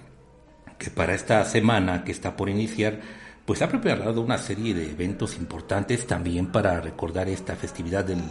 que 0.79 0.89
para 0.89 1.15
esta 1.15 1.45
semana 1.45 2.05
que 2.05 2.11
está 2.11 2.35
por 2.35 2.49
iniciar, 2.49 3.01
pues 3.45 3.61
ha 3.61 3.69
preparado 3.69 4.23
una 4.23 4.39
serie 4.39 4.73
de 4.73 4.91
eventos 4.91 5.37
importantes 5.37 6.07
también 6.07 6.47
para 6.47 6.81
recordar 6.81 7.29
esta 7.29 7.55
festividad 7.55 8.05
del 8.05 8.23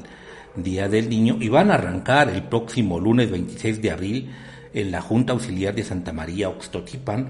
Día 0.56 0.90
del 0.90 1.10
Niño, 1.10 1.38
y 1.40 1.48
van 1.48 1.70
a 1.70 1.76
arrancar 1.76 2.30
el 2.30 2.42
próximo 2.44 3.00
lunes 3.00 3.30
26 3.30 3.84
de 3.84 3.92
abril 3.92 4.32
en 4.74 4.90
la 4.90 5.02
Junta 5.02 5.34
Auxiliar 5.34 5.76
de 5.76 5.84
Santa 5.84 6.12
María 6.12 6.50
Oxtotipan 6.50 7.28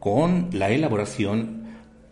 con 0.00 0.48
la 0.52 0.70
elaboración 0.70 1.64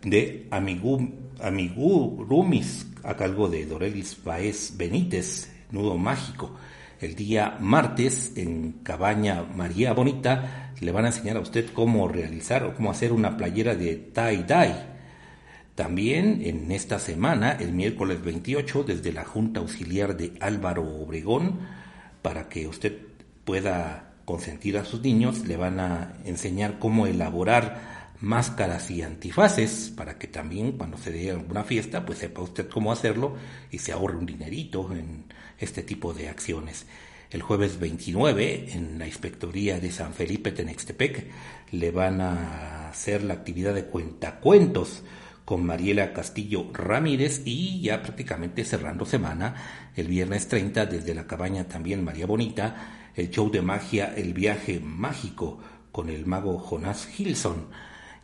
de 0.03 0.47
Amigu, 0.51 1.09
Amigurumis 1.41 2.85
a 3.03 3.15
cargo 3.15 3.49
de 3.49 3.65
Dorelis 3.65 4.23
Baez 4.23 4.77
Benítez, 4.77 5.51
Nudo 5.71 5.97
Mágico. 5.97 6.55
El 7.03 7.15
día 7.15 7.57
martes 7.59 8.31
en 8.37 8.75
Cabaña 8.81 9.43
María 9.43 9.91
Bonita 9.91 10.71
le 10.79 10.89
van 10.93 11.03
a 11.03 11.09
enseñar 11.09 11.35
a 11.35 11.41
usted 11.41 11.65
cómo 11.73 12.07
realizar 12.07 12.63
o 12.63 12.73
cómo 12.75 12.91
hacer 12.91 13.11
una 13.11 13.35
playera 13.35 13.75
de 13.75 13.97
tie-dye. 14.13 14.85
También 15.75 16.41
en 16.45 16.71
esta 16.71 16.99
semana, 16.99 17.57
el 17.59 17.73
miércoles 17.73 18.23
28, 18.23 18.85
desde 18.85 19.11
la 19.11 19.25
Junta 19.25 19.59
Auxiliar 19.59 20.15
de 20.15 20.31
Álvaro 20.39 20.83
Obregón, 20.83 21.59
para 22.21 22.47
que 22.47 22.69
usted 22.69 22.97
pueda 23.43 24.13
consentir 24.23 24.77
a 24.77 24.85
sus 24.85 25.01
niños, 25.01 25.45
le 25.45 25.57
van 25.57 25.81
a 25.81 26.13
enseñar 26.23 26.79
cómo 26.79 27.05
elaborar 27.05 27.92
máscaras 28.23 28.89
y 28.89 29.01
antifaces 29.01 29.91
para 29.93 30.17
que 30.17 30.27
también 30.27 30.71
cuando 30.71 30.97
se 30.97 31.11
dé 31.11 31.31
alguna 31.31 31.65
fiesta 31.65 32.05
pues 32.05 32.19
sepa 32.19 32.41
usted 32.41 32.69
cómo 32.69 32.93
hacerlo 32.93 33.35
y 33.69 33.79
se 33.79 33.91
ahorre 33.91 34.15
un 34.15 34.25
dinerito 34.25 34.93
en 34.93 35.25
este 35.59 35.83
tipo 35.83 36.13
de 36.13 36.29
acciones. 36.29 36.85
El 37.31 37.41
jueves 37.41 37.79
29 37.79 38.69
en 38.71 38.97
la 38.97 39.07
inspectoría 39.07 39.81
de 39.81 39.91
San 39.91 40.13
Felipe 40.13 40.53
Tenextepec 40.53 41.27
le 41.71 41.91
van 41.91 42.21
a 42.21 42.89
hacer 42.89 43.23
la 43.23 43.33
actividad 43.33 43.73
de 43.73 43.87
cuentacuentos 43.87 45.03
con 45.43 45.65
Mariela 45.65 46.13
Castillo 46.13 46.71
Ramírez 46.71 47.41
y 47.43 47.81
ya 47.81 48.01
prácticamente 48.01 48.63
cerrando 48.63 49.05
semana, 49.05 49.91
el 49.97 50.07
viernes 50.07 50.47
30 50.47 50.85
desde 50.85 51.13
la 51.13 51.27
cabaña 51.27 51.67
también 51.67 52.05
María 52.05 52.25
Bonita, 52.25 53.11
el 53.15 53.29
show 53.29 53.51
de 53.51 53.61
magia 53.61 54.13
El 54.15 54.33
viaje 54.33 54.79
mágico 54.79 55.59
con 55.91 56.09
el 56.09 56.25
mago 56.25 56.57
Jonás 56.57 57.05
Gilson. 57.07 57.67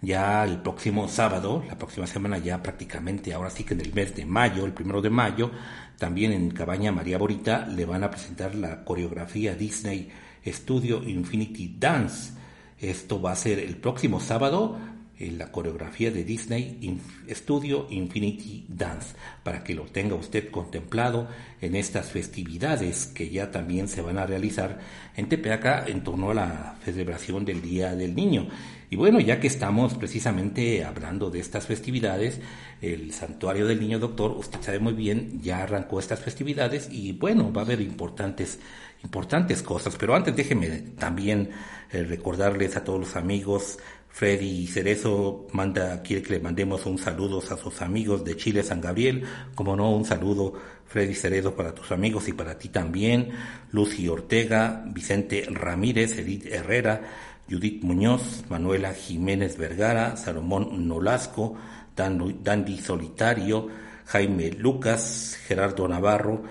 Ya 0.02 0.46
el 0.46 0.62
próximo 0.62 1.10
sábado, 1.10 1.64
la 1.68 1.78
próxima 1.78 2.08
semana 2.08 2.38
ya 2.38 2.64
prácticamente, 2.64 3.34
ahora 3.34 3.50
sí 3.50 3.66
que 3.66 3.74
en 3.74 3.82
el 3.82 3.94
mes 3.94 4.16
de 4.16 4.26
mayo, 4.26 4.66
el 4.66 4.72
primero 4.72 5.02
de 5.02 5.10
mayo, 5.10 5.52
también 5.98 6.32
en 6.32 6.52
Cabaña 6.52 6.94
María 6.94 7.18
Bonita 7.18 7.68
le 7.68 7.86
van 7.86 8.06
a 8.06 8.10
presentar 8.10 8.56
la 8.56 8.86
coreografía 8.86 9.56
Disney 9.56 10.10
Studio 10.48 11.04
Infinity 11.04 11.76
Dance. 11.78 12.32
Esto 12.80 13.22
va 13.22 13.34
a 13.34 13.36
ser 13.36 13.60
el 13.60 13.76
próximo 13.76 14.22
sábado 14.22 14.78
en 15.20 15.38
la 15.38 15.52
coreografía 15.52 16.12
de 16.12 16.24
Disney 16.24 17.02
Studio 17.30 17.88
Infinity 17.90 18.66
Dance, 18.70 19.16
para 19.44 19.66
que 19.66 19.76
lo 19.76 19.84
tenga 19.84 20.16
usted 20.16 20.50
contemplado 20.50 21.28
en 21.60 21.76
estas 21.76 22.10
festividades 22.10 23.08
que 23.08 23.30
ya 23.30 23.52
también 23.52 23.90
se 23.90 24.02
van 24.02 24.18
a 24.18 24.26
realizar 24.26 24.80
en 25.18 25.28
Tepeaca 25.28 25.84
en 25.88 26.06
torno 26.06 26.32
a 26.32 26.36
la 26.36 26.78
celebración 26.86 27.44
del 27.44 27.62
Día 27.62 27.96
del 27.96 28.16
Niño. 28.16 28.48
Y 28.90 28.96
bueno, 28.96 29.20
ya 29.20 29.40
que 29.40 29.48
estamos 29.48 29.94
precisamente 29.94 30.84
hablando 30.84 31.30
de 31.30 31.40
estas 31.40 31.68
festividades, 31.68 32.42
el 32.82 33.14
Santuario 33.14 33.68
del 33.68 33.80
Niño 33.80 34.00
Doctor, 34.00 34.32
usted 34.32 34.62
sabe 34.62 34.80
muy 34.80 34.94
bien, 34.94 35.40
ya 35.42 35.64
arrancó 35.64 36.00
estas 36.00 36.20
festividades 36.20 36.90
y 36.92 37.12
bueno, 37.12 37.54
va 37.54 37.62
a 37.62 37.66
haber 37.66 37.82
importantes 37.82 38.60
importantes 39.02 39.64
cosas, 39.64 39.96
pero 39.96 40.14
antes 40.14 40.36
déjeme 40.36 40.68
también 40.98 41.52
eh, 41.92 42.04
recordarles 42.04 42.76
a 42.76 42.84
todos 42.84 43.00
los 43.00 43.16
amigos 43.16 43.78
Freddy 44.10 44.68
Cerezo 44.68 45.48
manda, 45.54 46.02
quiere 46.02 46.22
que 46.22 46.34
le 46.34 46.40
mandemos 46.40 46.86
un 46.86 46.98
saludo 46.98 47.40
a 47.40 47.58
sus 47.58 47.82
amigos 47.82 48.26
de 48.26 48.36
Chile, 48.36 48.64
San 48.64 48.82
Gabriel. 48.82 49.24
Como 49.56 49.76
no, 49.76 49.92
un 49.92 50.04
saludo, 50.04 50.54
Freddy 50.88 51.14
Cerezo, 51.14 51.56
para 51.56 51.74
tus 51.74 51.92
amigos 51.92 52.28
y 52.28 52.34
para 52.34 52.58
ti 52.58 52.70
también. 52.70 53.30
Lucy 53.72 54.10
Ortega, 54.10 54.84
Vicente 54.88 55.48
Ramírez, 55.50 56.18
Edith 56.18 56.48
Herrera, 56.48 57.02
Judith 57.50 57.84
Muñoz, 57.84 58.44
Manuela 58.50 58.94
Jiménez 58.94 59.58
Vergara, 59.58 60.16
Salomón 60.18 60.88
Nolasco, 60.88 61.56
Dandy 61.96 62.78
Solitario, 62.78 63.68
Jaime 64.06 64.52
Lucas, 64.52 65.38
Gerardo 65.48 65.88
Navarro. 65.88 66.44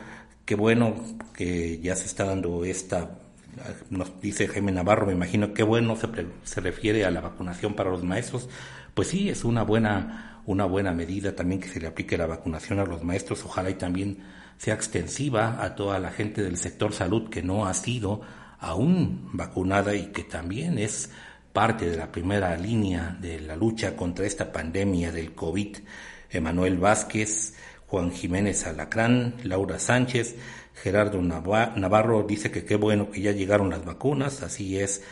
Qué 0.45 0.55
bueno 0.55 0.97
que 1.35 1.79
ya 1.81 1.95
se 1.97 2.07
está 2.07 2.25
dando 2.25 2.65
esta 2.65 3.11
nos 3.91 4.21
dice 4.21 4.49
Jaime 4.49 4.73
Navarro, 4.73 5.07
me 5.07 5.13
imagino 5.13 5.53
qué 5.53 5.63
bueno 5.63 5.97
se, 5.97 6.09
se 6.45 6.61
refiere 6.61 7.05
a 7.05 7.11
la 7.11 7.21
vacunación 7.21 7.75
para 7.75 7.91
los 7.91 8.05
maestros. 8.05 8.49
Pues 8.95 9.09
sí, 9.09 9.29
es 9.29 9.45
una 9.45 9.63
buena, 9.63 10.43
una 10.47 10.65
buena 10.65 10.93
medida 10.93 11.35
también 11.35 11.61
que 11.61 11.69
se 11.69 11.81
le 11.81 11.87
aplique 11.87 12.19
la 12.19 12.27
vacunación 12.27 12.79
a 12.79 12.85
los 12.85 13.03
maestros. 13.05 13.45
Ojalá 13.45 13.71
y 13.71 13.75
también 13.75 14.19
sea 14.57 14.75
extensiva 14.75 15.63
a 15.63 15.75
toda 15.75 15.99
la 15.99 16.11
gente 16.11 16.43
del 16.43 16.57
sector 16.57 16.93
salud 16.93 17.29
que 17.31 17.43
no 17.43 17.67
ha 17.67 17.75
sido 17.75 18.21
aún 18.59 19.31
vacunada 19.33 19.95
y 19.95 20.07
que 20.07 20.25
también 20.25 20.79
es 20.79 21.11
parte 21.53 21.91
de 21.91 21.97
la 21.97 22.13
primera 22.13 22.57
línea 22.57 23.17
de 23.21 23.41
la 23.41 23.57
lucha 23.57 23.97
contra 23.97 24.27
esta 24.27 24.53
pandemia 24.53 25.13
del 25.13 25.35
COVID. 25.35 25.77
Emanuel 26.31 26.79
Vázquez, 26.79 27.55
Juan 27.87 28.11
Jiménez 28.13 28.67
Alacrán, 28.67 29.37
Laura 29.45 29.79
Sánchez, 29.79 30.37
Gerardo 30.83 31.21
Navarro 31.21 32.23
dice 32.23 32.51
que 32.51 32.65
qué 32.65 32.77
bueno 32.77 33.11
que 33.11 33.23
ya 33.23 33.33
llegaron 33.33 33.71
las 33.71 33.85
vacunas, 33.85 34.43
así 34.43 34.79
es. 34.79 35.03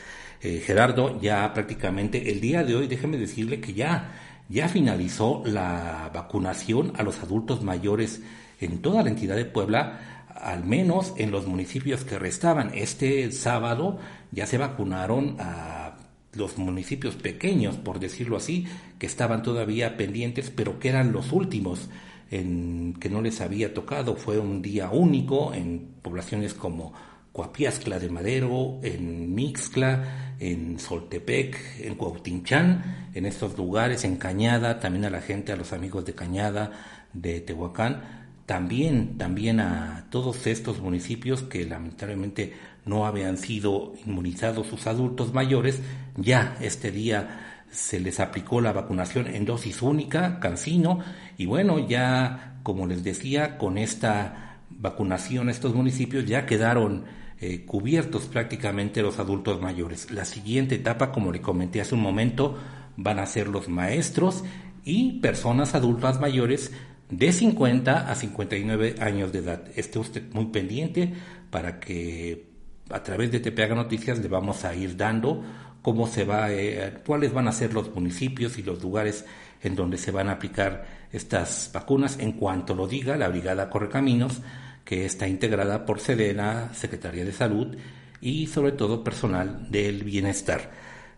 Eh, 0.42 0.62
Gerardo, 0.64 1.20
ya 1.20 1.52
prácticamente 1.54 2.30
el 2.30 2.40
día 2.40 2.62
de 2.62 2.76
hoy, 2.76 2.86
déjeme 2.86 3.16
decirle 3.16 3.60
que 3.60 3.72
ya, 3.72 4.12
ya 4.48 4.68
finalizó 4.68 5.42
la 5.44 6.10
vacunación 6.12 6.92
a 6.96 7.02
los 7.02 7.18
adultos 7.20 7.62
mayores 7.62 8.20
en 8.60 8.80
toda 8.80 9.02
la 9.02 9.10
entidad 9.10 9.36
de 9.36 9.46
Puebla, 9.46 10.25
al 10.40 10.64
menos 10.64 11.14
en 11.16 11.30
los 11.30 11.46
municipios 11.46 12.04
que 12.04 12.18
restaban. 12.18 12.72
Este 12.74 13.30
sábado 13.32 13.98
ya 14.32 14.46
se 14.46 14.58
vacunaron 14.58 15.36
a 15.38 15.96
los 16.34 16.58
municipios 16.58 17.16
pequeños, 17.16 17.76
por 17.76 17.98
decirlo 17.98 18.36
así, 18.36 18.66
que 18.98 19.06
estaban 19.06 19.42
todavía 19.42 19.96
pendientes, 19.96 20.50
pero 20.50 20.78
que 20.78 20.90
eran 20.90 21.12
los 21.12 21.32
últimos 21.32 21.88
en 22.30 22.94
que 23.00 23.08
no 23.08 23.22
les 23.22 23.40
había 23.40 23.72
tocado. 23.72 24.16
Fue 24.16 24.38
un 24.38 24.62
día 24.62 24.90
único 24.90 25.54
en 25.54 25.94
poblaciones 26.02 26.54
como 26.54 26.92
Coapiazcla 27.32 27.98
de 27.98 28.10
Madero, 28.10 28.80
en 28.82 29.34
Mixcla, 29.34 30.34
en 30.38 30.78
Soltepec, 30.78 31.80
en 31.80 31.94
Cuautinchán, 31.94 33.10
en 33.14 33.26
estos 33.26 33.56
lugares, 33.56 34.04
en 34.04 34.16
Cañada, 34.16 34.80
también 34.80 35.04
a 35.04 35.10
la 35.10 35.20
gente, 35.20 35.52
a 35.52 35.56
los 35.56 35.72
amigos 35.72 36.04
de 36.04 36.14
Cañada, 36.14 36.72
de 37.12 37.40
Tehuacán, 37.40 38.25
también, 38.46 39.18
también 39.18 39.60
a 39.60 40.06
todos 40.10 40.46
estos 40.46 40.80
municipios 40.80 41.42
que 41.42 41.66
lamentablemente 41.66 42.54
no 42.84 43.04
habían 43.06 43.36
sido 43.36 43.94
inmunizados 44.06 44.68
sus 44.68 44.86
adultos 44.86 45.34
mayores, 45.34 45.80
ya 46.16 46.56
este 46.60 46.92
día 46.92 47.64
se 47.70 47.98
les 47.98 48.20
aplicó 48.20 48.60
la 48.60 48.72
vacunación 48.72 49.26
en 49.26 49.44
dosis 49.44 49.82
única, 49.82 50.38
cancino, 50.38 51.00
y 51.36 51.46
bueno, 51.46 51.86
ya 51.88 52.60
como 52.62 52.86
les 52.86 53.04
decía, 53.04 53.58
con 53.58 53.78
esta 53.78 54.58
vacunación 54.70 55.48
estos 55.48 55.74
municipios 55.74 56.26
ya 56.26 56.46
quedaron 56.46 57.04
eh, 57.40 57.64
cubiertos 57.64 58.26
prácticamente 58.26 59.02
los 59.02 59.18
adultos 59.18 59.60
mayores. 59.60 60.10
La 60.10 60.24
siguiente 60.24 60.76
etapa, 60.76 61.12
como 61.12 61.32
le 61.32 61.40
comenté 61.40 61.80
hace 61.80 61.94
un 61.94 62.00
momento, 62.00 62.58
van 62.96 63.18
a 63.18 63.26
ser 63.26 63.48
los 63.48 63.68
maestros 63.68 64.42
y 64.84 65.20
personas 65.20 65.74
adultas 65.74 66.20
mayores 66.20 66.72
de 67.10 67.32
50 67.32 68.10
a 68.10 68.14
59 68.14 68.96
años 69.00 69.32
de 69.32 69.38
edad. 69.38 69.62
Esté 69.76 69.98
usted 69.98 70.22
muy 70.32 70.46
pendiente 70.46 71.12
para 71.50 71.78
que 71.78 72.46
a 72.90 73.02
través 73.02 73.30
de 73.32 73.40
TPAG 73.40 73.74
Noticias 73.74 74.18
le 74.18 74.28
vamos 74.28 74.64
a 74.64 74.74
ir 74.74 74.96
dando 74.96 75.42
cómo 75.82 76.06
se 76.06 76.24
va, 76.24 76.52
eh, 76.52 76.98
cuáles 77.06 77.32
van 77.32 77.48
a 77.48 77.52
ser 77.52 77.72
los 77.72 77.94
municipios 77.94 78.58
y 78.58 78.62
los 78.62 78.82
lugares 78.82 79.24
en 79.62 79.76
donde 79.76 79.98
se 79.98 80.10
van 80.10 80.28
a 80.28 80.32
aplicar 80.32 80.84
estas 81.12 81.70
vacunas 81.72 82.18
en 82.18 82.32
cuanto 82.32 82.74
lo 82.74 82.88
diga 82.88 83.16
la 83.16 83.28
Brigada 83.28 83.70
Correcaminos, 83.70 84.40
que 84.84 85.04
está 85.04 85.28
integrada 85.28 85.86
por 85.86 86.00
Sedena, 86.00 86.72
Secretaría 86.74 87.24
de 87.24 87.32
Salud 87.32 87.76
y 88.20 88.46
sobre 88.48 88.72
todo 88.72 89.04
personal 89.04 89.70
del 89.70 90.04
bienestar. 90.04 90.70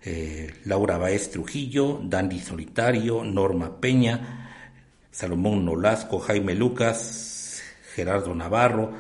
Eh, 0.03 0.55
Laura 0.65 0.99
Baez 0.99 1.31
Trujillo, 1.31 2.01
Dandy 2.03 2.39
Solitario, 2.39 3.25
Norma 3.25 3.81
Peña, 3.81 4.48
Salomón 5.11 5.65
Nolasco, 5.65 6.19
Jaime 6.19 6.55
Lucas, 6.55 7.63
Gerardo 7.95 8.35
Navarro. 8.35 8.93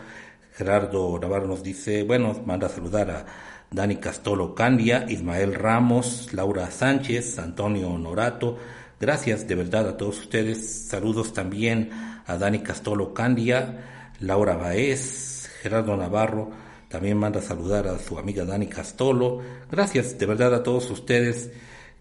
Gerardo 0.54 1.18
Navarro 1.20 1.46
nos 1.46 1.62
dice, 1.62 2.02
bueno, 2.02 2.42
manda 2.44 2.66
a 2.66 2.70
saludar 2.70 3.10
a 3.10 3.26
Dani 3.70 3.96
Castolo 3.96 4.54
Candia, 4.54 5.04
Ismael 5.08 5.54
Ramos, 5.54 6.32
Laura 6.32 6.70
Sánchez, 6.70 7.38
Antonio 7.38 7.96
Norato. 7.98 8.58
Gracias 9.00 9.46
de 9.46 9.54
verdad 9.54 9.88
a 9.88 9.96
todos 9.96 10.18
ustedes. 10.18 10.88
Saludos 10.88 11.32
también 11.32 11.90
a 12.26 12.36
Dani 12.36 12.60
Castolo 12.60 13.14
Candia, 13.14 14.12
Laura 14.20 14.56
Baez, 14.56 15.48
Gerardo 15.62 15.96
Navarro. 15.96 16.50
También 16.88 17.18
manda 17.18 17.40
a 17.40 17.42
saludar 17.42 17.86
a 17.86 17.98
su 17.98 18.18
amiga 18.18 18.44
Dani 18.44 18.66
Castolo. 18.66 19.42
Gracias 19.70 20.18
de 20.18 20.26
verdad 20.26 20.54
a 20.54 20.62
todos 20.62 20.90
ustedes 20.90 21.50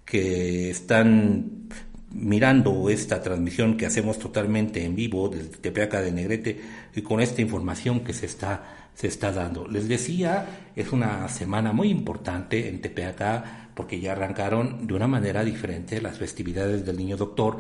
que 0.06 0.70
están 0.70 1.68
mirando 2.12 2.90
esta 2.90 3.22
transmisión 3.22 3.78
que 3.78 3.86
hacemos 3.86 4.20
totalmente 4.20 4.84
en 4.86 4.96
vivo 4.96 5.30
desde 5.30 5.58
Tepeaca 5.58 6.02
de 6.02 6.12
Negrete 6.12 6.62
y 6.96 7.02
con 7.02 7.22
esta 7.22 7.42
información 7.42 8.02
que 8.02 8.14
se 8.14 8.26
está 8.26 8.88
se 8.98 9.06
está 9.06 9.32
dando. 9.32 9.68
Les 9.68 9.88
decía, 9.88 10.72
es 10.76 10.92
una 10.92 11.28
semana 11.30 11.72
muy 11.72 11.90
importante 11.90 12.68
en 12.68 12.82
Tepeaca 12.82 13.70
porque 13.76 14.00
ya 14.00 14.14
arrancaron 14.14 14.88
de 14.88 14.96
una 14.96 15.06
manera 15.06 15.44
diferente 15.44 16.02
las 16.02 16.18
festividades 16.18 16.84
del 16.84 16.98
Niño 16.98 17.16
Doctor. 17.16 17.60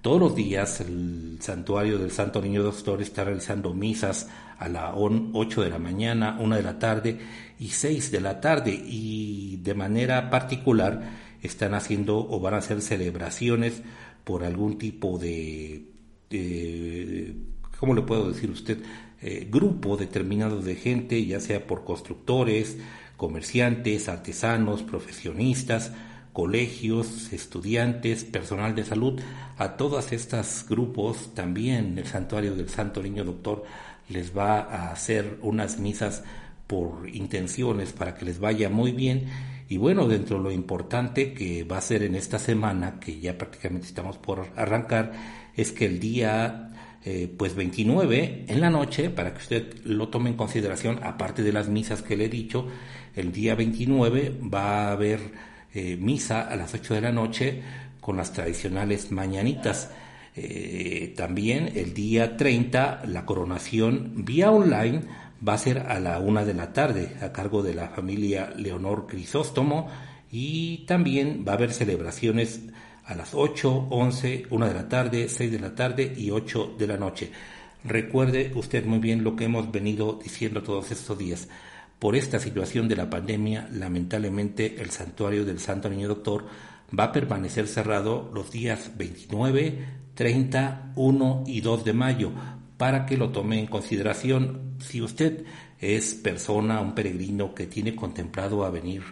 Todos 0.00 0.18
los 0.18 0.34
días 0.34 0.80
el 0.80 1.36
santuario 1.40 1.98
del 1.98 2.10
Santo 2.10 2.40
Niño 2.40 2.62
Doctor 2.62 3.02
está 3.02 3.24
realizando 3.24 3.74
misas 3.74 4.30
a 4.58 4.66
las 4.66 4.94
8 4.96 5.60
de 5.60 5.68
la 5.68 5.78
mañana, 5.78 6.38
1 6.40 6.56
de 6.56 6.62
la 6.62 6.78
tarde 6.78 7.18
y 7.58 7.68
6 7.68 8.10
de 8.10 8.20
la 8.22 8.40
tarde 8.40 8.70
y 8.70 9.58
de 9.62 9.74
manera 9.74 10.30
particular 10.30 11.27
están 11.42 11.74
haciendo 11.74 12.18
o 12.18 12.40
van 12.40 12.54
a 12.54 12.58
hacer 12.58 12.80
celebraciones 12.80 13.82
por 14.24 14.44
algún 14.44 14.78
tipo 14.78 15.18
de, 15.18 15.84
de 16.30 17.34
¿cómo 17.78 17.94
le 17.94 18.02
puedo 18.02 18.28
decir 18.30 18.50
usted? 18.50 18.78
Eh, 19.20 19.48
grupo 19.50 19.96
determinado 19.96 20.60
de 20.60 20.76
gente, 20.76 21.24
ya 21.24 21.40
sea 21.40 21.66
por 21.66 21.84
constructores, 21.84 22.78
comerciantes, 23.16 24.08
artesanos, 24.08 24.82
profesionistas, 24.82 25.92
colegios, 26.32 27.32
estudiantes, 27.32 28.22
personal 28.22 28.74
de 28.76 28.84
salud, 28.84 29.20
a 29.56 29.76
todos 29.76 30.12
estos 30.12 30.64
grupos 30.68 31.34
también 31.34 31.98
el 31.98 32.06
santuario 32.06 32.54
del 32.54 32.68
Santo 32.68 33.02
Niño 33.02 33.24
Doctor 33.24 33.64
les 34.08 34.36
va 34.36 34.60
a 34.60 34.92
hacer 34.92 35.38
unas 35.42 35.80
misas 35.80 36.22
por 36.68 37.08
intenciones 37.12 37.92
para 37.92 38.14
que 38.14 38.24
les 38.24 38.38
vaya 38.38 38.68
muy 38.68 38.92
bien 38.92 39.26
y 39.68 39.76
bueno, 39.76 40.08
dentro 40.08 40.38
de 40.38 40.44
lo 40.44 40.50
importante 40.50 41.34
que 41.34 41.64
va 41.64 41.76
a 41.76 41.82
ser 41.82 42.02
en 42.02 42.14
esta 42.14 42.38
semana, 42.38 42.98
que 42.98 43.20
ya 43.20 43.36
prácticamente 43.36 43.86
estamos 43.86 44.16
por 44.16 44.46
arrancar, 44.56 45.12
es 45.54 45.72
que 45.72 45.84
el 45.84 46.00
día 46.00 46.72
eh, 47.04 47.32
pues 47.36 47.54
29 47.54 48.46
en 48.48 48.60
la 48.62 48.70
noche, 48.70 49.10
para 49.10 49.34
que 49.34 49.40
usted 49.40 49.74
lo 49.84 50.08
tome 50.08 50.30
en 50.30 50.36
consideración, 50.36 51.00
aparte 51.02 51.42
de 51.42 51.52
las 51.52 51.68
misas 51.68 52.02
que 52.02 52.16
le 52.16 52.26
he 52.26 52.28
dicho, 52.30 52.66
el 53.14 53.30
día 53.30 53.54
29 53.54 54.40
va 54.42 54.88
a 54.88 54.92
haber 54.92 55.20
eh, 55.74 55.98
misa 56.00 56.48
a 56.48 56.56
las 56.56 56.72
8 56.72 56.94
de 56.94 57.00
la 57.02 57.12
noche 57.12 57.62
con 58.00 58.16
las 58.16 58.32
tradicionales 58.32 59.12
mañanitas. 59.12 59.90
Eh, 60.34 61.12
también 61.14 61.72
el 61.74 61.92
día 61.92 62.36
30 62.38 63.02
la 63.06 63.26
coronación 63.26 64.24
vía 64.24 64.50
online 64.50 65.02
va 65.46 65.54
a 65.54 65.58
ser 65.58 65.78
a 65.78 66.00
la 66.00 66.18
una 66.18 66.44
de 66.44 66.54
la 66.54 66.72
tarde 66.72 67.16
a 67.22 67.32
cargo 67.32 67.62
de 67.62 67.74
la 67.74 67.88
familia 67.88 68.52
Leonor 68.56 69.06
Crisóstomo 69.06 69.88
y 70.30 70.78
también 70.86 71.44
va 71.46 71.52
a 71.52 71.54
haber 71.56 71.72
celebraciones 71.72 72.60
a 73.04 73.14
las 73.14 73.34
8, 73.34 73.86
11, 73.90 74.46
1 74.50 74.66
de 74.66 74.74
la 74.74 74.88
tarde, 74.88 75.28
6 75.28 75.50
de 75.50 75.60
la 75.60 75.74
tarde 75.74 76.12
y 76.16 76.30
8 76.30 76.74
de 76.78 76.86
la 76.86 76.96
noche. 76.98 77.30
Recuerde 77.84 78.52
usted 78.54 78.84
muy 78.84 78.98
bien 78.98 79.24
lo 79.24 79.36
que 79.36 79.44
hemos 79.44 79.72
venido 79.72 80.18
diciendo 80.22 80.62
todos 80.62 80.90
estos 80.90 81.16
días. 81.16 81.48
Por 81.98 82.16
esta 82.16 82.38
situación 82.38 82.86
de 82.86 82.96
la 82.96 83.08
pandemia, 83.08 83.68
lamentablemente 83.72 84.80
el 84.80 84.90
santuario 84.90 85.44
del 85.44 85.58
Santo 85.58 85.88
Niño 85.88 86.08
Doctor 86.08 86.44
va 86.96 87.04
a 87.04 87.12
permanecer 87.12 87.66
cerrado 87.66 88.30
los 88.34 88.50
días 88.50 88.92
29, 88.96 89.86
30, 90.14 90.92
1 90.96 91.44
y 91.46 91.60
2 91.60 91.84
de 91.84 91.92
mayo 91.92 92.32
para 92.78 93.04
que 93.04 93.18
lo 93.18 93.30
tome 93.30 93.58
en 93.58 93.66
consideración 93.66 94.76
si 94.78 95.02
usted 95.02 95.44
es 95.80 96.14
persona, 96.14 96.80
un 96.80 96.94
peregrino 96.94 97.54
que 97.54 97.66
tiene 97.66 97.94
contemplado 97.94 98.70
venir 98.70 99.02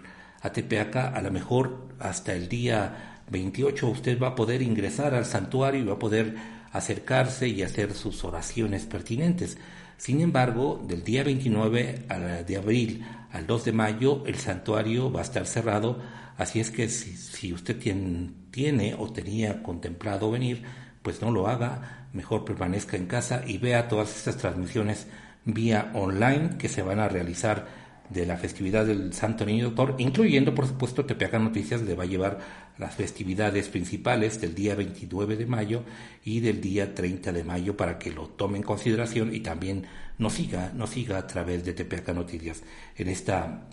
a 0.41 0.51
Tepeaca, 0.53 1.09
a 1.09 1.21
lo 1.21 1.31
mejor 1.31 1.89
hasta 1.99 2.33
el 2.33 2.49
día 2.49 3.23
28 3.31 3.89
usted 3.89 4.21
va 4.21 4.29
a 4.29 4.35
poder 4.35 4.63
ingresar 4.63 5.15
al 5.15 5.25
santuario 5.25 5.81
y 5.81 5.85
va 5.85 5.95
a 5.95 5.99
poder 5.99 6.37
acercarse 6.73 7.49
y 7.49 7.63
hacer 7.63 7.93
sus 7.93 8.25
oraciones 8.25 8.87
pertinentes. 8.87 9.59
Sin 9.97 10.21
embargo, 10.21 10.83
del 10.87 11.03
día 11.03 11.25
29 11.25 12.07
de 12.47 12.57
abril 12.57 13.05
al 13.33 13.47
2 13.47 13.65
de 13.65 13.73
mayo 13.73 14.23
el 14.27 14.37
santuario 14.37 15.11
va 15.11 15.21
a 15.21 15.25
estar 15.25 15.47
cerrado, 15.47 16.01
así 16.37 16.61
es 16.61 16.71
que 16.71 16.89
si, 16.89 17.53
usted 17.53 17.79
tiene, 17.79 18.31
tiene, 18.51 18.95
o 18.95 19.11
tenía 19.13 19.63
contemplado 19.63 20.31
venir, 20.31 20.63
pues 21.07 21.23
no 21.23 21.31
lo 21.31 21.47
haga, 21.47 22.09
mejor 22.13 22.45
permanezca 22.45 22.97
en 22.97 23.07
casa 23.07 23.45
y 23.47 23.59
vea 23.59 23.87
todas 23.87 24.17
estas 24.17 24.39
transmisiones 24.39 25.07
vía 25.45 25.93
online 25.95 26.59
que 26.59 26.69
se 26.69 26.83
van 26.83 26.99
a 26.99 27.07
realizar 27.07 27.69
de 28.11 28.27
la 28.27 28.37
festividad 28.37 28.85
del 28.85 29.13
Santo 29.13 29.47
Niño 29.47 29.67
Doctor, 29.67 29.95
incluyendo 29.99 30.53
por 30.53 30.67
supuesto 30.67 31.05
Tepeaca 31.05 31.39
Noticias 31.39 31.83
le 31.83 31.95
va 31.95 32.03
a 32.03 32.09
llevar 32.09 32.41
las 32.77 32.97
festividades 32.97 33.69
principales 33.69 34.41
del 34.41 34.57
día 34.57 34.75
29 34.75 35.37
de 35.37 35.47
mayo 35.47 35.85
y 36.25 36.41
del 36.41 36.61
día 36.61 36.93
30 36.93 37.31
de 37.31 37.45
mayo 37.45 37.77
para 37.77 38.01
que 38.01 38.11
lo 38.11 38.27
tome 38.27 38.57
en 38.57 38.65
consideración 38.65 39.33
y 39.33 39.39
también 39.39 39.87
nos 40.19 40.33
siga, 40.33 40.73
nos 40.75 40.91
siga 40.91 41.19
a 41.19 41.27
través 41.29 41.65
de 41.65 41.73
Tepeaca 41.73 42.15
Noticias. 42.15 42.65
En 42.97 43.07
esta, 43.07 43.69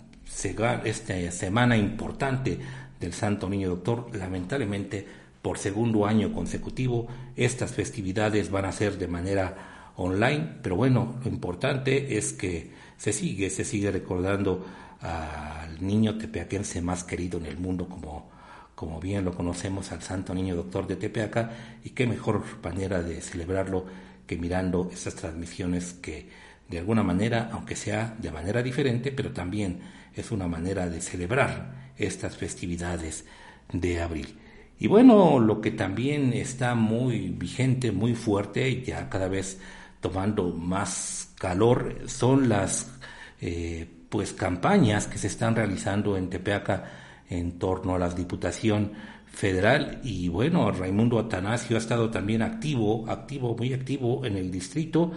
esta 0.84 1.30
semana 1.32 1.76
importante 1.76 2.60
del 3.00 3.12
Santo 3.12 3.48
Niño 3.48 3.70
Doctor, 3.70 4.14
lamentablemente 4.14 5.23
por 5.44 5.58
segundo 5.58 6.06
año 6.06 6.32
consecutivo 6.32 7.06
estas 7.36 7.70
festividades 7.70 8.50
van 8.50 8.64
a 8.64 8.72
ser 8.72 8.96
de 8.96 9.08
manera 9.08 9.92
online, 9.96 10.56
pero 10.62 10.74
bueno, 10.74 11.20
lo 11.22 11.30
importante 11.30 12.16
es 12.16 12.32
que 12.32 12.70
se 12.96 13.12
sigue, 13.12 13.50
se 13.50 13.66
sigue 13.66 13.90
recordando 13.90 14.64
al 15.02 15.86
niño 15.86 16.16
tepeaquense 16.16 16.80
más 16.80 17.04
querido 17.04 17.38
en 17.38 17.44
el 17.44 17.58
mundo 17.58 17.90
como, 17.90 18.30
como 18.74 18.98
bien 19.00 19.22
lo 19.22 19.34
conocemos 19.34 19.92
al 19.92 20.00
Santo 20.00 20.34
Niño 20.34 20.56
Doctor 20.56 20.86
de 20.86 20.96
Tepeaca 20.96 21.50
y 21.84 21.90
qué 21.90 22.06
mejor 22.06 22.42
manera 22.62 23.02
de 23.02 23.20
celebrarlo 23.20 23.84
que 24.26 24.38
mirando 24.38 24.88
estas 24.90 25.14
transmisiones 25.14 25.92
que 25.92 26.26
de 26.70 26.78
alguna 26.78 27.02
manera, 27.02 27.50
aunque 27.52 27.76
sea 27.76 28.16
de 28.18 28.32
manera 28.32 28.62
diferente, 28.62 29.12
pero 29.12 29.30
también 29.32 29.80
es 30.14 30.30
una 30.30 30.48
manera 30.48 30.88
de 30.88 31.02
celebrar 31.02 31.92
estas 31.98 32.34
festividades 32.34 33.26
de 33.70 34.00
abril. 34.00 34.38
Y 34.78 34.86
bueno, 34.88 35.38
lo 35.38 35.60
que 35.60 35.70
también 35.70 36.32
está 36.32 36.74
muy 36.74 37.30
vigente, 37.30 37.92
muy 37.92 38.14
fuerte, 38.14 38.82
ya 38.82 39.08
cada 39.08 39.28
vez 39.28 39.60
tomando 40.00 40.52
más 40.52 41.32
calor, 41.38 42.02
son 42.06 42.48
las 42.48 42.92
eh, 43.40 43.88
pues 44.08 44.32
campañas 44.32 45.06
que 45.06 45.18
se 45.18 45.28
están 45.28 45.56
realizando 45.56 46.16
en 46.16 46.28
Tepeaca 46.28 46.84
en 47.28 47.58
torno 47.58 47.94
a 47.94 47.98
la 47.98 48.10
Diputación 48.10 48.92
Federal 49.26 50.00
y 50.04 50.28
bueno, 50.28 50.70
Raimundo 50.70 51.18
Atanasio 51.18 51.76
ha 51.76 51.80
estado 51.80 52.10
también 52.10 52.42
activo, 52.42 53.04
activo, 53.08 53.56
muy 53.56 53.72
activo 53.72 54.24
en 54.24 54.36
el 54.36 54.50
distrito. 54.50 55.12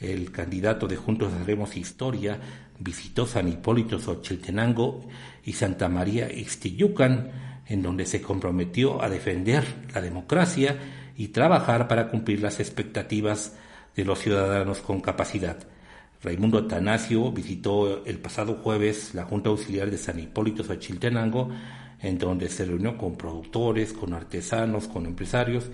El 0.00 0.32
candidato 0.32 0.88
de 0.88 0.96
Juntos 0.96 1.32
Haremos 1.32 1.76
Historia 1.76 2.40
visitó 2.78 3.26
San 3.26 3.48
Hipólito 3.48 3.98
Xochiltenango 3.98 5.06
y 5.44 5.52
Santa 5.52 5.88
María 5.88 6.32
Ixtiyucan, 6.32 7.30
en 7.70 7.82
donde 7.82 8.04
se 8.04 8.20
comprometió 8.20 9.00
a 9.00 9.08
defender 9.08 9.64
la 9.94 10.02
democracia 10.02 10.76
y 11.16 11.28
trabajar 11.28 11.86
para 11.86 12.08
cumplir 12.10 12.42
las 12.42 12.58
expectativas 12.58 13.56
de 13.94 14.04
los 14.04 14.18
ciudadanos 14.18 14.80
con 14.80 15.00
capacidad. 15.00 15.56
Raimundo 16.22 16.58
Atanasio 16.58 17.30
visitó 17.30 18.04
el 18.04 18.18
pasado 18.18 18.56
jueves 18.56 19.14
la 19.14 19.24
Junta 19.24 19.50
Auxiliar 19.50 19.88
de 19.88 19.98
San 19.98 20.18
Hipólito 20.18 20.64
Xochiltenango, 20.64 21.48
en 22.02 22.18
donde 22.18 22.48
se 22.48 22.64
reunió 22.64 22.98
con 22.98 23.16
productores, 23.16 23.92
con 23.92 24.14
artesanos, 24.14 24.88
con 24.88 25.06
empresarios 25.06 25.70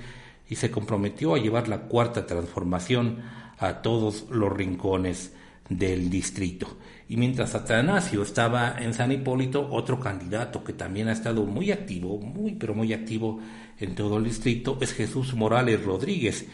y 0.49 0.57
se 0.57 0.71
comprometió 0.71 1.35
a 1.35 1.39
llevar 1.39 1.67
la 1.67 1.83
cuarta 1.83 2.27
transformación 2.27 3.23
a 3.59 3.81
todos 3.81 4.27
los 4.31 4.53
rincones 4.53 5.33
del 5.69 6.11
distrito. 6.11 6.77
Y 7.09 7.17
mientras 7.17 7.55
Atanasio 7.55 8.23
estaba 8.23 8.77
en 8.79 8.93
San 8.93 9.13
Hipólito, 9.13 9.69
otro 9.71 10.01
candidato 10.01 10.65
que 10.65 10.73
también 10.73 11.09
ha 11.09 11.13
estado 11.13 11.45
muy 11.45 11.71
activo, 11.71 12.19
muy 12.19 12.55
pero 12.55 12.75
muy 12.75 12.93
activo 12.93 13.41
en 13.79 13.95
todo 13.95 14.19
el 14.19 14.25
distrito, 14.25 14.79
es 14.81 14.93
Jesús 14.93 15.35
Morales 15.35 15.85
Rodríguez. 15.85 16.47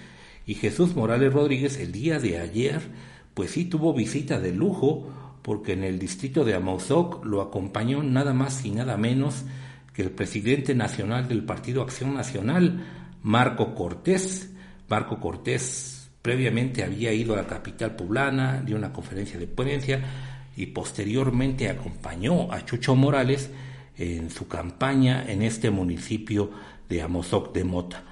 Y 0.46 0.54
Jesús 0.54 0.94
Morales 0.94 1.32
Rodríguez 1.32 1.78
el 1.78 1.92
día 1.92 2.18
de 2.18 2.38
ayer, 2.38 2.80
pues 3.32 3.52
sí 3.52 3.64
tuvo 3.64 3.94
visita 3.94 4.40
de 4.40 4.52
lujo, 4.52 5.10
porque 5.42 5.72
en 5.72 5.84
el 5.84 5.98
distrito 5.98 6.44
de 6.44 6.54
Amauzoc 6.54 7.24
lo 7.24 7.40
acompañó 7.40 8.02
nada 8.02 8.32
más 8.32 8.64
y 8.64 8.70
nada 8.70 8.96
menos 8.96 9.44
que 9.94 10.02
el 10.02 10.10
presidente 10.10 10.74
nacional 10.74 11.28
del 11.28 11.44
Partido 11.44 11.82
Acción 11.82 12.14
Nacional, 12.14 12.84
Marco 13.22 13.74
Cortés. 13.74 14.50
Marco 14.88 15.20
Cortés 15.20 16.01
previamente 16.22 16.84
había 16.84 17.12
ido 17.12 17.34
a 17.34 17.38
la 17.38 17.46
capital 17.46 17.96
poblana, 17.96 18.62
dio 18.64 18.76
una 18.76 18.92
conferencia 18.92 19.38
de 19.38 19.48
ponencia 19.48 20.00
y 20.56 20.66
posteriormente 20.66 21.68
acompañó 21.68 22.52
a 22.52 22.64
Chucho 22.64 22.94
Morales 22.94 23.50
en 23.98 24.30
su 24.30 24.48
campaña 24.48 25.24
en 25.28 25.42
este 25.42 25.70
municipio 25.70 26.50
de 26.88 27.02
Amozoc 27.02 27.52
de 27.52 27.64
Mota, 27.64 28.04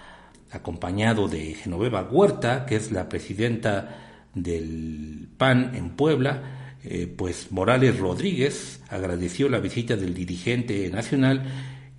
acompañado 0.50 1.28
de 1.28 1.54
Genoveva 1.54 2.02
Huerta, 2.02 2.66
que 2.66 2.76
es 2.76 2.90
la 2.92 3.08
presidenta 3.08 4.26
del 4.34 5.28
PAN 5.36 5.74
en 5.74 5.90
Puebla, 5.90 6.76
eh, 6.82 7.06
pues 7.06 7.52
Morales 7.52 7.98
Rodríguez 7.98 8.82
agradeció 8.88 9.48
la 9.48 9.58
visita 9.58 9.96
del 9.96 10.14
dirigente 10.14 10.88
nacional 10.90 11.44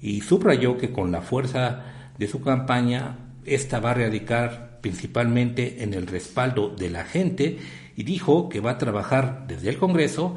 y 0.01 0.21
subrayó 0.21 0.77
que 0.77 0.91
con 0.91 1.11
la 1.11 1.21
fuerza 1.21 1.83
de 2.17 2.27
su 2.27 2.41
campaña, 2.41 3.17
esta 3.45 3.79
va 3.79 3.91
a 3.91 3.95
radicar 3.95 4.70
principalmente 4.81 5.83
en 5.83 5.93
el 5.93 6.07
respaldo 6.07 6.69
de 6.69 6.89
la 6.89 7.05
gente 7.05 7.59
y 7.95 8.03
dijo 8.03 8.49
que 8.49 8.59
va 8.59 8.71
a 8.71 8.77
trabajar 8.77 9.45
desde 9.47 9.69
el 9.69 9.77
Congreso 9.77 10.35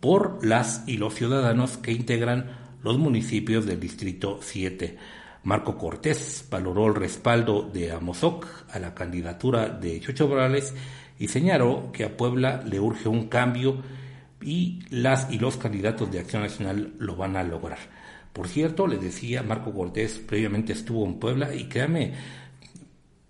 por 0.00 0.44
las 0.44 0.84
y 0.86 0.98
los 0.98 1.14
ciudadanos 1.14 1.78
que 1.78 1.92
integran 1.92 2.56
los 2.82 2.98
municipios 2.98 3.66
del 3.66 3.80
Distrito 3.80 4.38
7. 4.42 4.96
Marco 5.44 5.78
Cortés 5.78 6.46
valoró 6.50 6.86
el 6.86 6.94
respaldo 6.94 7.62
de 7.62 7.92
Amozoc 7.92 8.46
a 8.70 8.78
la 8.78 8.94
candidatura 8.94 9.68
de 9.68 10.00
Chucho 10.00 10.28
Morales 10.28 10.74
y 11.18 11.28
señaló 11.28 11.90
que 11.92 12.04
a 12.04 12.16
Puebla 12.16 12.62
le 12.64 12.80
urge 12.80 13.08
un 13.08 13.28
cambio 13.28 13.82
y 14.42 14.80
las 14.90 15.30
y 15.30 15.38
los 15.38 15.56
candidatos 15.56 16.10
de 16.10 16.18
Acción 16.18 16.42
Nacional 16.42 16.94
lo 16.98 17.16
van 17.16 17.36
a 17.36 17.42
lograr. 17.42 17.78
Por 18.32 18.48
cierto, 18.48 18.86
le 18.86 18.98
decía, 18.98 19.42
Marco 19.42 19.72
Cortés 19.72 20.18
previamente 20.18 20.72
estuvo 20.74 21.06
en 21.06 21.14
Puebla 21.14 21.54
y 21.54 21.68
créame, 21.68 22.12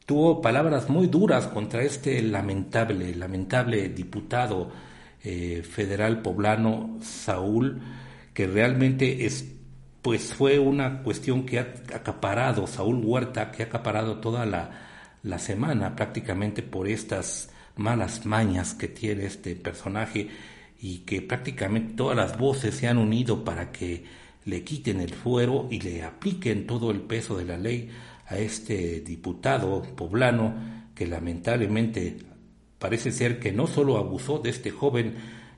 tuvo 0.07 0.41
palabras 0.41 0.89
muy 0.89 1.09
duras 1.09 1.49
contra 1.49 1.83
este 1.83 2.23
lamentable, 2.23 3.15
lamentable 3.15 3.89
diputado 3.89 4.71
eh, 5.23 5.63
federal 5.69 6.23
poblano 6.23 6.99
Saúl, 7.03 7.83
que 8.33 8.47
realmente 8.47 9.27
es, 9.27 9.53
pues 10.03 10.33
fue 10.33 10.61
una 10.61 11.03
cuestión 11.03 11.45
que 11.45 11.59
ha 11.59 11.75
acaparado, 11.93 12.69
Saúl 12.69 13.05
Huerta, 13.05 13.51
que 13.51 13.65
ha 13.65 13.67
acaparado 13.67 14.21
toda 14.21 14.47
la, 14.47 14.71
la 15.25 15.41
semana 15.41 15.97
prácticamente 15.97 16.63
por 16.63 16.87
estas 16.87 17.51
malas 17.75 18.25
mañas 18.25 18.75
que 18.75 18.87
tiene 18.87 19.27
este 19.27 19.57
personaje 19.57 20.29
y 20.81 20.99
que 20.99 21.21
prácticamente 21.21 21.95
todas 21.95 22.17
las 22.17 22.39
voces 22.39 22.77
se 22.77 22.87
han 22.87 22.99
unido 22.99 23.45
para 23.45 23.73
que 23.73 24.05
le 24.45 24.63
quiten 24.63 25.01
el 25.01 25.13
fuero 25.13 25.67
y 25.71 25.81
le 25.81 26.05
apliquen 26.05 26.67
todo 26.67 26.93
el 26.93 27.01
peso 27.01 27.37
de 27.37 27.45
la 27.45 27.59
ley 27.59 27.91
a 28.29 28.39
este 28.39 29.01
diputado 29.01 29.83
poblano 29.95 30.55
que 30.95 31.07
lamentablemente 31.07 32.17
parece 32.79 33.13
ser 33.13 33.39
que 33.39 33.53
no 33.53 33.67
solo 33.67 33.99
abusó 33.99 34.39
de 34.39 34.51
este 34.51 34.71
joven 34.71 35.15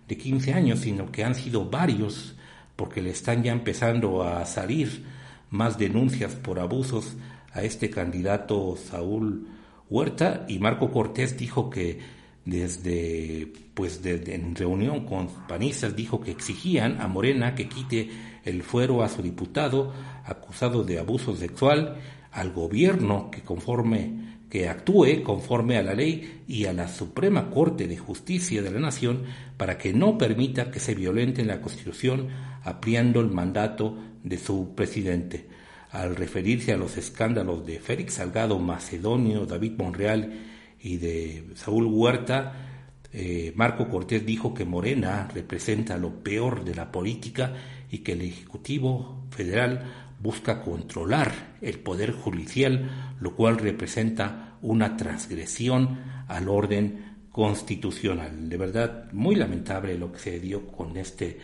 de 0.07 0.17
15 0.17 0.55
años, 0.55 0.81
sino 0.81 1.13
que 1.13 1.25
han 1.25 1.35
sido 1.35 1.69
varios, 1.69 2.35
porque 2.77 3.03
le 3.03 3.11
están 3.11 3.43
ya 3.43 3.53
empezando 3.53 4.23
a 4.23 4.45
salir 4.47 5.05
más 5.51 5.79
denuncias 5.79 6.35
por 6.35 6.59
abusos 6.59 7.17
a 7.53 7.63
este 7.63 7.91
candidato 7.91 8.77
Saúl 8.77 9.49
Huerta. 9.91 10.45
Y 10.49 10.59
Marco 10.59 10.91
Cortés 10.91 11.37
dijo 11.37 11.71
que 11.71 11.99
desde 12.45 13.53
pues 13.75 14.01
en 14.05 14.57
reunión 14.57 15.05
con 15.05 15.29
panistas 15.47 15.95
dijo 15.95 16.21
que 16.21 16.31
exigían 16.31 17.01
a 17.01 17.07
Morena 17.07 17.55
que 17.55 17.69
quite 17.69 18.09
el 18.45 18.63
fuero 18.63 19.03
a 19.03 19.09
su 19.09 19.23
diputado 19.23 19.93
acusado 20.25 20.83
de 20.83 20.99
abuso 20.99 21.37
sexual, 21.37 21.97
al 22.33 22.53
gobierno 22.53 23.31
que 23.31 23.43
conforme 23.43 24.29
que 24.51 24.69
actúe 24.69 25.23
conforme 25.23 25.77
a 25.77 25.83
la 25.83 25.95
ley 25.95 26.43
y 26.49 26.65
a 26.65 26.73
la 26.73 26.89
Suprema 26.89 27.51
Corte 27.51 27.87
de 27.87 27.99
Justicia 27.99 28.63
de 28.63 28.71
la 28.71 28.81
Nación 28.81 29.25
para 29.57 29.77
que 29.77 29.93
no 29.93 30.17
permita 30.17 30.71
que 30.71 30.81
se 30.81 30.95
violente 30.95 31.45
la 31.45 31.61
Constitución 31.61 32.29
ampliando 32.65 33.21
el 33.21 33.31
mandato 33.31 33.97
de 34.23 34.39
su 34.39 34.75
presidente. 34.75 35.47
Al 35.91 36.17
referirse 36.17 36.73
a 36.73 36.77
los 36.77 36.97
escándalos 36.97 37.65
de 37.67 37.79
Félix 37.79 38.15
Salgado 38.15 38.59
Macedonio, 38.59 39.47
David 39.47 39.73
Monreal 39.79 40.33
y 40.81 40.97
de 40.97 41.45
Saúl 41.55 41.87
Huerta, 41.87 42.69
eh, 43.13 43.53
Marco 43.57 43.89
Cortés 43.89 44.25
dijo 44.25 44.53
que 44.53 44.65
Morena 44.65 45.29
representa 45.33 45.97
lo 45.97 46.23
peor 46.23 46.65
de 46.65 46.75
la 46.75 46.93
política 46.93 47.55
y 47.91 47.99
que 47.99 48.13
el 48.13 48.23
Ejecutivo 48.23 49.25
Federal 49.31 50.08
busca 50.21 50.63
controlar 50.63 51.57
el 51.61 51.79
poder 51.79 52.13
judicial, 52.13 53.15
lo 53.21 53.35
cual 53.35 53.59
representa 53.59 54.57
una 54.63 54.97
transgresión 54.97 55.99
al 56.27 56.49
orden 56.49 57.17
constitucional. 57.31 58.49
De 58.49 58.57
verdad, 58.57 59.13
muy 59.13 59.37
lamentable 59.37 59.97
lo 59.97 60.11
que 60.13 60.19
se 60.19 60.41
dio 60.41 60.67
con 60.67 60.97
este, 60.97 61.39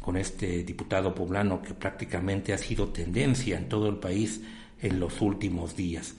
con 0.00 0.16
este 0.16 0.62
diputado 0.62 1.14
poblano 1.14 1.60
que 1.60 1.74
prácticamente 1.74 2.52
ha 2.52 2.58
sido 2.58 2.88
tendencia 2.88 3.58
en 3.58 3.68
todo 3.68 3.88
el 3.88 3.96
país 3.96 4.40
en 4.80 5.00
los 5.00 5.20
últimos 5.20 5.76
días. 5.76 6.14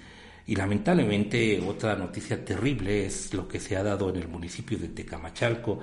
Y 0.47 0.55
lamentablemente 0.55 1.61
otra 1.61 1.95
noticia 1.95 2.43
terrible 2.43 3.05
es 3.05 3.33
lo 3.33 3.47
que 3.47 3.59
se 3.59 3.77
ha 3.77 3.83
dado 3.83 4.09
en 4.09 4.17
el 4.17 4.27
municipio 4.27 4.77
de 4.77 4.89
Tecamachalco, 4.89 5.79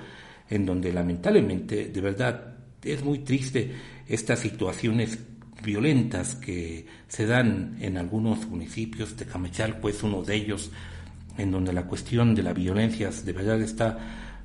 en 0.51 0.67
donde 0.67 0.93
lamentablemente, 0.93 1.88
de 1.88 2.01
verdad, 2.01 2.55
es 2.83 3.03
muy 3.03 3.21
triste 3.21 3.73
estas 4.07 4.41
situaciones 4.41 5.19
violentas 5.62 6.35
que 6.35 6.87
se 7.09 7.27
dan 7.27 7.77
en 7.81 7.97
algunos 7.97 8.47
municipios. 8.47 9.16
Tecamachalco 9.16 9.88
es 9.88 10.03
uno 10.03 10.23
de 10.23 10.35
ellos, 10.35 10.71
en 11.37 11.51
donde 11.51 11.73
la 11.73 11.87
cuestión 11.87 12.35
de 12.35 12.42
la 12.42 12.53
violencia 12.53 13.11
de 13.11 13.33
verdad 13.33 13.61
está 13.61 13.99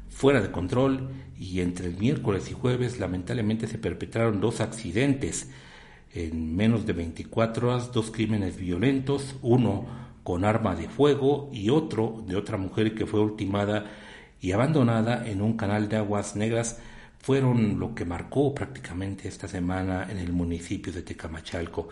fuera 0.10 0.42
de 0.42 0.52
control 0.52 1.10
y 1.40 1.62
entre 1.62 1.88
el 1.88 1.98
miércoles 1.98 2.50
y 2.52 2.54
jueves 2.54 3.00
lamentablemente 3.00 3.68
se 3.68 3.78
perpetraron 3.78 4.40
dos 4.40 4.62
accidentes 4.62 5.50
En 6.14 6.56
menos 6.56 6.86
de 6.86 6.94
24 6.94 7.70
horas, 7.70 7.92
dos 7.92 8.12
crímenes 8.12 8.56
violentos, 8.56 9.36
uno 9.42 9.88
con 10.22 10.46
arma 10.46 10.76
de 10.76 10.88
fuego 10.88 11.50
y 11.52 11.72
otro 11.72 12.24
de 12.28 12.36
otra 12.36 12.58
mujer 12.58 12.94
que 12.94 13.08
fue 13.08 13.20
ultimada 13.20 13.86
y 14.40 14.52
abandonada 14.52 15.28
en 15.28 15.42
un 15.42 15.58
canal 15.58 15.90
de 15.90 15.98
aguas 15.98 16.36
negras 16.36 16.80
fueron 17.24 17.80
lo 17.80 17.96
que 17.96 18.04
marcó 18.04 18.54
prácticamente 18.54 19.30
esta 19.30 19.48
semana 19.48 20.08
en 20.12 20.18
el 20.18 20.34
municipio 20.34 20.92
de 20.92 21.04
Tecamachalco. 21.04 21.88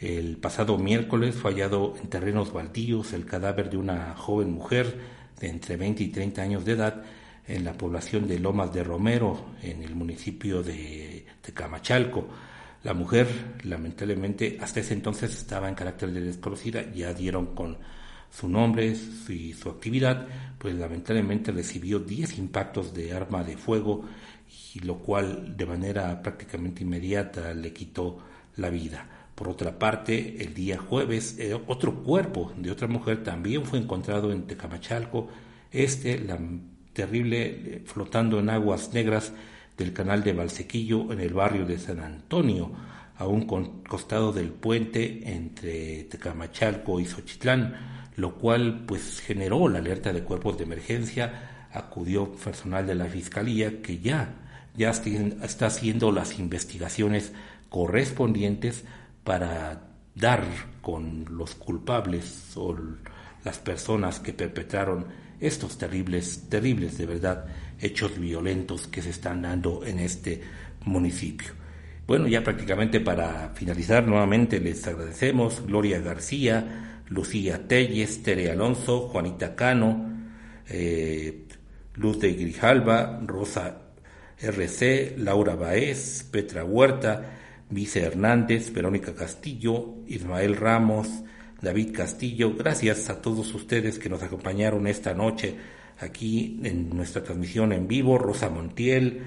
El 0.00 0.38
pasado 0.38 0.76
miércoles 0.76 1.36
fue 1.36 1.52
hallado 1.52 1.94
en 2.02 2.08
terrenos 2.08 2.52
baldíos 2.52 3.12
el 3.12 3.24
cadáver 3.24 3.70
de 3.70 3.76
una 3.76 4.16
joven 4.16 4.50
mujer 4.50 4.98
de 5.38 5.48
entre 5.50 5.76
20 5.76 6.02
y 6.02 6.08
30 6.08 6.42
años 6.42 6.64
de 6.64 6.72
edad 6.72 7.00
en 7.46 7.64
la 7.64 7.74
población 7.74 8.26
de 8.26 8.40
Lomas 8.40 8.74
de 8.74 8.82
Romero, 8.82 9.50
en 9.62 9.84
el 9.84 9.94
municipio 9.94 10.64
de 10.64 11.24
Tecamachalco. 11.42 12.26
La 12.82 12.92
mujer, 12.92 13.28
lamentablemente, 13.62 14.58
hasta 14.60 14.80
ese 14.80 14.94
entonces 14.94 15.30
estaba 15.30 15.68
en 15.68 15.76
carácter 15.76 16.10
de 16.10 16.22
desconocida, 16.22 16.90
ya 16.92 17.14
dieron 17.14 17.54
con 17.54 17.78
su 18.30 18.48
nombre 18.48 18.94
y 19.28 19.52
su 19.52 19.68
actividad, 19.68 20.26
pues 20.58 20.74
lamentablemente 20.74 21.52
recibió 21.52 21.98
10 21.98 22.38
impactos 22.38 22.92
de 22.94 23.12
arma 23.12 23.44
de 23.44 23.56
fuego, 23.56 24.04
y 24.74 24.80
lo 24.80 24.98
cual 24.98 25.56
de 25.56 25.66
manera 25.66 26.22
prácticamente 26.22 26.82
inmediata 26.82 27.54
le 27.54 27.72
quitó 27.72 28.18
la 28.56 28.70
vida. 28.70 29.08
Por 29.34 29.48
otra 29.48 29.78
parte, 29.78 30.42
el 30.42 30.54
día 30.54 30.78
jueves, 30.78 31.38
eh, 31.38 31.58
otro 31.66 32.02
cuerpo 32.02 32.52
de 32.56 32.70
otra 32.70 32.88
mujer 32.88 33.22
también 33.22 33.64
fue 33.64 33.78
encontrado 33.78 34.32
en 34.32 34.46
Tecamachalco, 34.46 35.28
este, 35.70 36.18
la 36.18 36.38
terrible, 36.92 37.46
eh, 37.46 37.82
flotando 37.84 38.38
en 38.38 38.48
aguas 38.48 38.94
negras 38.94 39.32
del 39.76 39.92
canal 39.92 40.24
de 40.24 40.32
Valsequillo 40.32 41.12
en 41.12 41.20
el 41.20 41.34
barrio 41.34 41.66
de 41.66 41.78
San 41.78 42.00
Antonio, 42.00 42.72
a 43.18 43.26
un 43.26 43.46
costado 43.88 44.32
del 44.32 44.50
puente 44.50 45.32
entre 45.32 46.04
Tecamachalco 46.04 47.00
y 47.00 47.06
Xochitlán 47.06 47.74
lo 48.16 48.34
cual 48.34 48.84
pues 48.86 49.20
generó 49.20 49.68
la 49.68 49.78
alerta 49.78 50.12
de 50.12 50.22
cuerpos 50.22 50.58
de 50.58 50.64
emergencia, 50.64 51.68
acudió 51.72 52.32
personal 52.32 52.86
de 52.86 52.94
la 52.94 53.06
Fiscalía 53.06 53.82
que 53.82 53.98
ya, 53.98 54.34
ya 54.74 54.90
está 54.90 55.66
haciendo 55.66 56.10
las 56.10 56.38
investigaciones 56.38 57.32
correspondientes 57.68 58.84
para 59.24 59.82
dar 60.14 60.44
con 60.80 61.26
los 61.30 61.54
culpables 61.54 62.52
o 62.56 62.74
las 63.44 63.58
personas 63.58 64.18
que 64.18 64.32
perpetraron 64.32 65.06
estos 65.38 65.76
terribles, 65.76 66.48
terribles 66.48 66.96
de 66.96 67.06
verdad 67.06 67.46
hechos 67.78 68.18
violentos 68.18 68.86
que 68.86 69.02
se 69.02 69.10
están 69.10 69.42
dando 69.42 69.84
en 69.84 69.98
este 69.98 70.42
municipio. 70.84 71.52
Bueno, 72.06 72.28
ya 72.28 72.42
prácticamente 72.42 73.00
para 73.00 73.50
finalizar 73.50 74.06
nuevamente 74.06 74.60
les 74.60 74.86
agradecemos 74.86 75.66
Gloria 75.66 75.98
García, 75.98 76.95
Lucía 77.08 77.66
Telles, 77.66 78.22
Tere 78.22 78.50
Alonso, 78.50 79.08
Juanita 79.08 79.54
Cano, 79.54 80.12
eh, 80.68 81.44
Luz 81.94 82.20
de 82.20 82.32
Grijalva, 82.34 83.20
Rosa 83.24 83.82
RC, 84.38 85.14
Laura 85.18 85.54
Baez, 85.54 86.26
Petra 86.30 86.64
Huerta, 86.64 87.22
Vice 87.70 88.02
Hernández, 88.02 88.72
Verónica 88.72 89.14
Castillo, 89.14 89.96
Ismael 90.06 90.56
Ramos, 90.56 91.08
David 91.60 91.94
Castillo. 91.94 92.54
Gracias 92.54 93.08
a 93.08 93.22
todos 93.22 93.54
ustedes 93.54 93.98
que 93.98 94.08
nos 94.08 94.22
acompañaron 94.22 94.86
esta 94.86 95.14
noche 95.14 95.56
aquí 95.98 96.60
en 96.64 96.90
nuestra 96.90 97.22
transmisión 97.22 97.72
en 97.72 97.88
vivo. 97.88 98.18
Rosa 98.18 98.50
Montiel, 98.50 99.22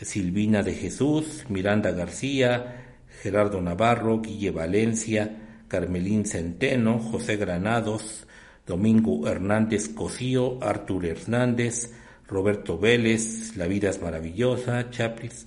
Silvina 0.00 0.62
de 0.62 0.74
Jesús, 0.74 1.44
Miranda 1.48 1.92
García, 1.92 2.84
Gerardo 3.22 3.60
Navarro, 3.60 4.20
Guille 4.20 4.50
Valencia, 4.50 5.47
Carmelín 5.68 6.24
Centeno, 6.24 6.98
José 6.98 7.36
Granados, 7.36 8.26
Domingo 8.66 9.28
Hernández 9.28 9.88
Cosío, 9.88 10.62
Artur 10.62 11.06
Hernández, 11.06 11.92
Roberto 12.26 12.78
Vélez, 12.78 13.56
La 13.56 13.66
Vida 13.66 13.90
es 13.90 14.02
Maravillosa, 14.02 14.90
Chaplis, 14.90 15.46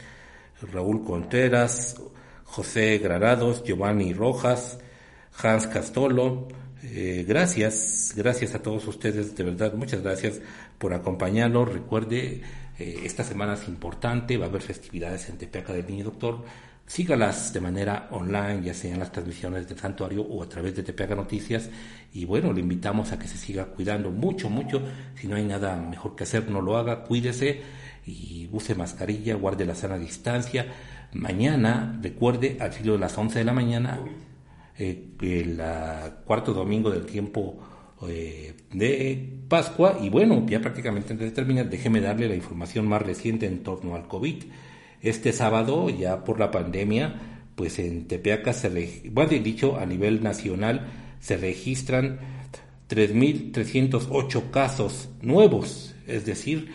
Raúl 0.72 1.04
Contreras, 1.04 1.96
José 2.44 2.98
Granados, 2.98 3.64
Giovanni 3.64 4.14
Rojas, 4.14 4.80
Hans 5.42 5.68
Castolo. 5.68 6.48
Eh, 6.84 7.26
gracias, 7.28 8.14
gracias 8.16 8.56
a 8.56 8.62
todos 8.62 8.88
ustedes, 8.88 9.36
de 9.36 9.44
verdad, 9.44 9.74
muchas 9.74 10.02
gracias 10.02 10.42
por 10.80 10.94
acompañarnos. 10.94 11.72
Recuerde, 11.72 12.42
eh, 12.80 13.02
esta 13.04 13.24
semana 13.24 13.54
es 13.54 13.68
importante, 13.68 14.38
va 14.38 14.46
a 14.46 14.50
haber 14.50 14.64
festividades 14.64 15.30
en 15.30 15.38
Tepeaca 15.38 15.74
del 15.74 15.86
Niño 15.86 16.06
Doctor 16.06 16.44
sígalas 16.92 17.54
de 17.54 17.62
manera 17.62 18.10
online, 18.12 18.64
ya 18.64 18.74
sea 18.74 18.94
en 18.94 19.00
las 19.00 19.14
transmisiones 19.14 19.66
del 19.66 19.80
santuario 19.80 20.24
o 20.24 20.44
a 20.44 20.50
través 20.50 20.76
de 20.76 20.84
Tepeaga 20.84 21.16
Noticias. 21.16 21.70
Y 22.14 22.26
bueno, 22.26 22.52
le 22.52 22.60
invitamos 22.60 23.14
a 23.14 23.18
que 23.18 23.30
se 23.30 23.38
siga 23.38 23.68
cuidando 23.68 24.12
mucho, 24.12 24.50
mucho. 24.50 24.82
Si 25.16 25.26
no 25.26 25.38
hay 25.38 25.46
nada 25.46 25.78
mejor 25.78 26.18
que 26.18 26.24
hacer, 26.24 26.50
no 26.50 26.60
lo 26.60 26.76
haga, 26.76 27.04
cuídese 27.04 27.62
y 28.06 28.50
use 28.52 28.76
mascarilla, 28.76 29.36
guarde 29.36 29.66
la 29.66 29.74
sana 29.74 29.98
distancia. 29.98 30.66
Mañana, 31.14 31.98
recuerde, 32.02 32.58
al 32.60 32.74
filo 32.74 32.94
de 32.94 33.00
las 33.00 33.18
11 33.18 33.40
de 33.40 33.46
la 33.46 33.54
mañana, 33.54 33.98
eh, 34.78 35.12
el 35.22 35.62
cuarto 36.26 36.54
domingo 36.54 36.90
del 36.92 37.06
tiempo 37.06 37.58
eh, 38.06 38.54
de 38.74 39.40
Pascua. 39.48 39.98
Y 40.02 40.10
bueno, 40.10 40.46
ya 40.46 40.60
prácticamente 40.60 41.14
antes 41.14 41.30
de 41.30 41.34
terminar, 41.34 41.70
déjeme 41.70 42.02
darle 42.02 42.28
la 42.28 42.36
información 42.36 42.86
más 42.86 43.02
reciente 43.02 43.46
en 43.46 43.64
torno 43.64 43.96
al 43.96 44.10
COVID. 44.10 44.44
Este 45.02 45.34
sábado, 45.34 45.90
ya 45.90 46.24
por 46.24 46.40
la 46.40 46.52
pandemia, 46.52 47.20
pues 47.56 47.80
en 47.80 48.08
Tepeaca 48.08 48.54
se, 48.54 49.02
bueno, 49.12 49.32
dicho 49.32 49.78
a 49.78 49.86
nivel 49.86 50.24
nacional, 50.24 50.88
se 51.20 51.36
registran 51.38 52.20
3.308 52.90 54.52
casos 54.52 55.10
nuevos, 55.22 55.96
es 56.08 56.26
decir, 56.26 56.70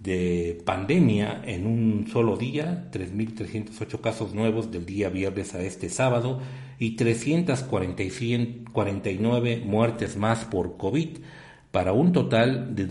de 0.00 0.60
pandemia 0.64 1.40
en 1.44 1.66
un 1.66 2.08
solo 2.12 2.36
día, 2.36 2.88
3.308 2.92 4.00
casos 4.00 4.34
nuevos 4.34 4.70
del 4.70 4.84
día 4.84 5.08
viernes 5.08 5.54
a 5.54 5.62
este 5.62 5.88
sábado 5.88 6.42
y 6.78 6.96
349 6.96 9.62
muertes 9.64 10.16
más 10.16 10.44
por 10.44 10.76
COVID 10.76 11.18
para 11.70 11.92
un 11.92 12.12
total 12.12 12.74
de 12.74 12.86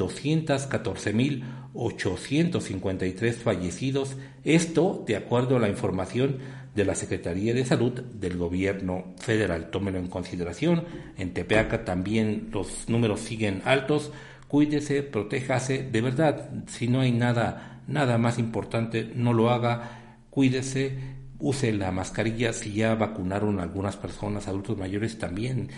214.853 1.77 3.33
fallecidos, 3.33 4.17
esto 4.43 5.03
de 5.05 5.15
acuerdo 5.15 5.57
a 5.57 5.59
la 5.59 5.69
información 5.69 6.39
de 6.73 6.85
la 6.85 6.95
Secretaría 6.95 7.53
de 7.53 7.65
Salud 7.65 7.91
del 7.91 8.37
Gobierno 8.37 9.13
Federal. 9.17 9.69
Tómelo 9.69 9.99
en 9.99 10.07
consideración. 10.07 10.85
En 11.17 11.33
Tepeaca 11.33 11.85
también 11.85 12.49
los 12.51 12.89
números 12.89 13.21
siguen 13.21 13.61
altos. 13.65 14.11
Cuídese, 14.47 15.03
protéjase. 15.03 15.83
De 15.83 16.01
verdad, 16.01 16.49
si 16.67 16.87
no 16.87 17.01
hay 17.01 17.11
nada, 17.11 17.81
nada 17.87 18.17
más 18.17 18.39
importante, 18.39 19.11
no 19.15 19.33
lo 19.33 19.49
haga. 19.49 20.17
Cuídese, 20.29 20.97
use 21.39 21.71
la 21.73 21.91
mascarilla. 21.91 22.53
Si 22.53 22.73
ya 22.73 22.95
vacunaron 22.95 23.59
algunas 23.59 23.97
personas, 23.97 24.47
adultos 24.47 24.77
mayores, 24.77 25.17
también 25.17 25.69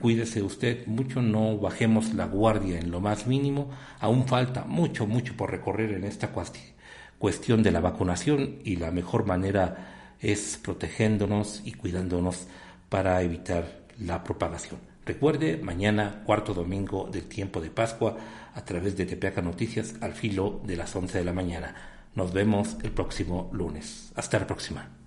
cuídese 0.00 0.42
usted 0.42 0.86
mucho, 0.86 1.22
no 1.22 1.58
bajemos 1.58 2.14
la 2.14 2.26
guardia 2.26 2.78
en 2.78 2.90
lo 2.90 3.00
más 3.00 3.26
mínimo, 3.26 3.70
aún 4.00 4.26
falta 4.26 4.64
mucho, 4.64 5.06
mucho 5.06 5.36
por 5.36 5.50
recorrer 5.50 5.92
en 5.92 6.04
esta 6.04 6.32
cuestión 7.18 7.62
de 7.62 7.70
la 7.70 7.80
vacunación 7.80 8.56
y 8.64 8.76
la 8.76 8.90
mejor 8.90 9.26
manera 9.26 10.16
es 10.20 10.58
protegiéndonos 10.62 11.62
y 11.64 11.72
cuidándonos 11.72 12.46
para 12.88 13.22
evitar 13.22 13.80
la 13.98 14.24
propagación. 14.24 14.80
Recuerde, 15.06 15.56
mañana, 15.56 16.22
cuarto 16.24 16.52
domingo 16.52 17.08
del 17.10 17.24
tiempo 17.24 17.60
de 17.60 17.70
Pascua, 17.70 18.16
a 18.54 18.64
través 18.64 18.96
de 18.96 19.06
Tepeaca 19.06 19.40
Noticias, 19.40 19.94
al 20.00 20.12
filo 20.12 20.60
de 20.64 20.76
las 20.76 20.94
11 20.94 21.18
de 21.18 21.24
la 21.24 21.32
mañana. 21.32 21.74
Nos 22.14 22.32
vemos 22.32 22.76
el 22.82 22.90
próximo 22.90 23.50
lunes. 23.52 24.12
Hasta 24.14 24.38
la 24.38 24.46
próxima. 24.46 24.99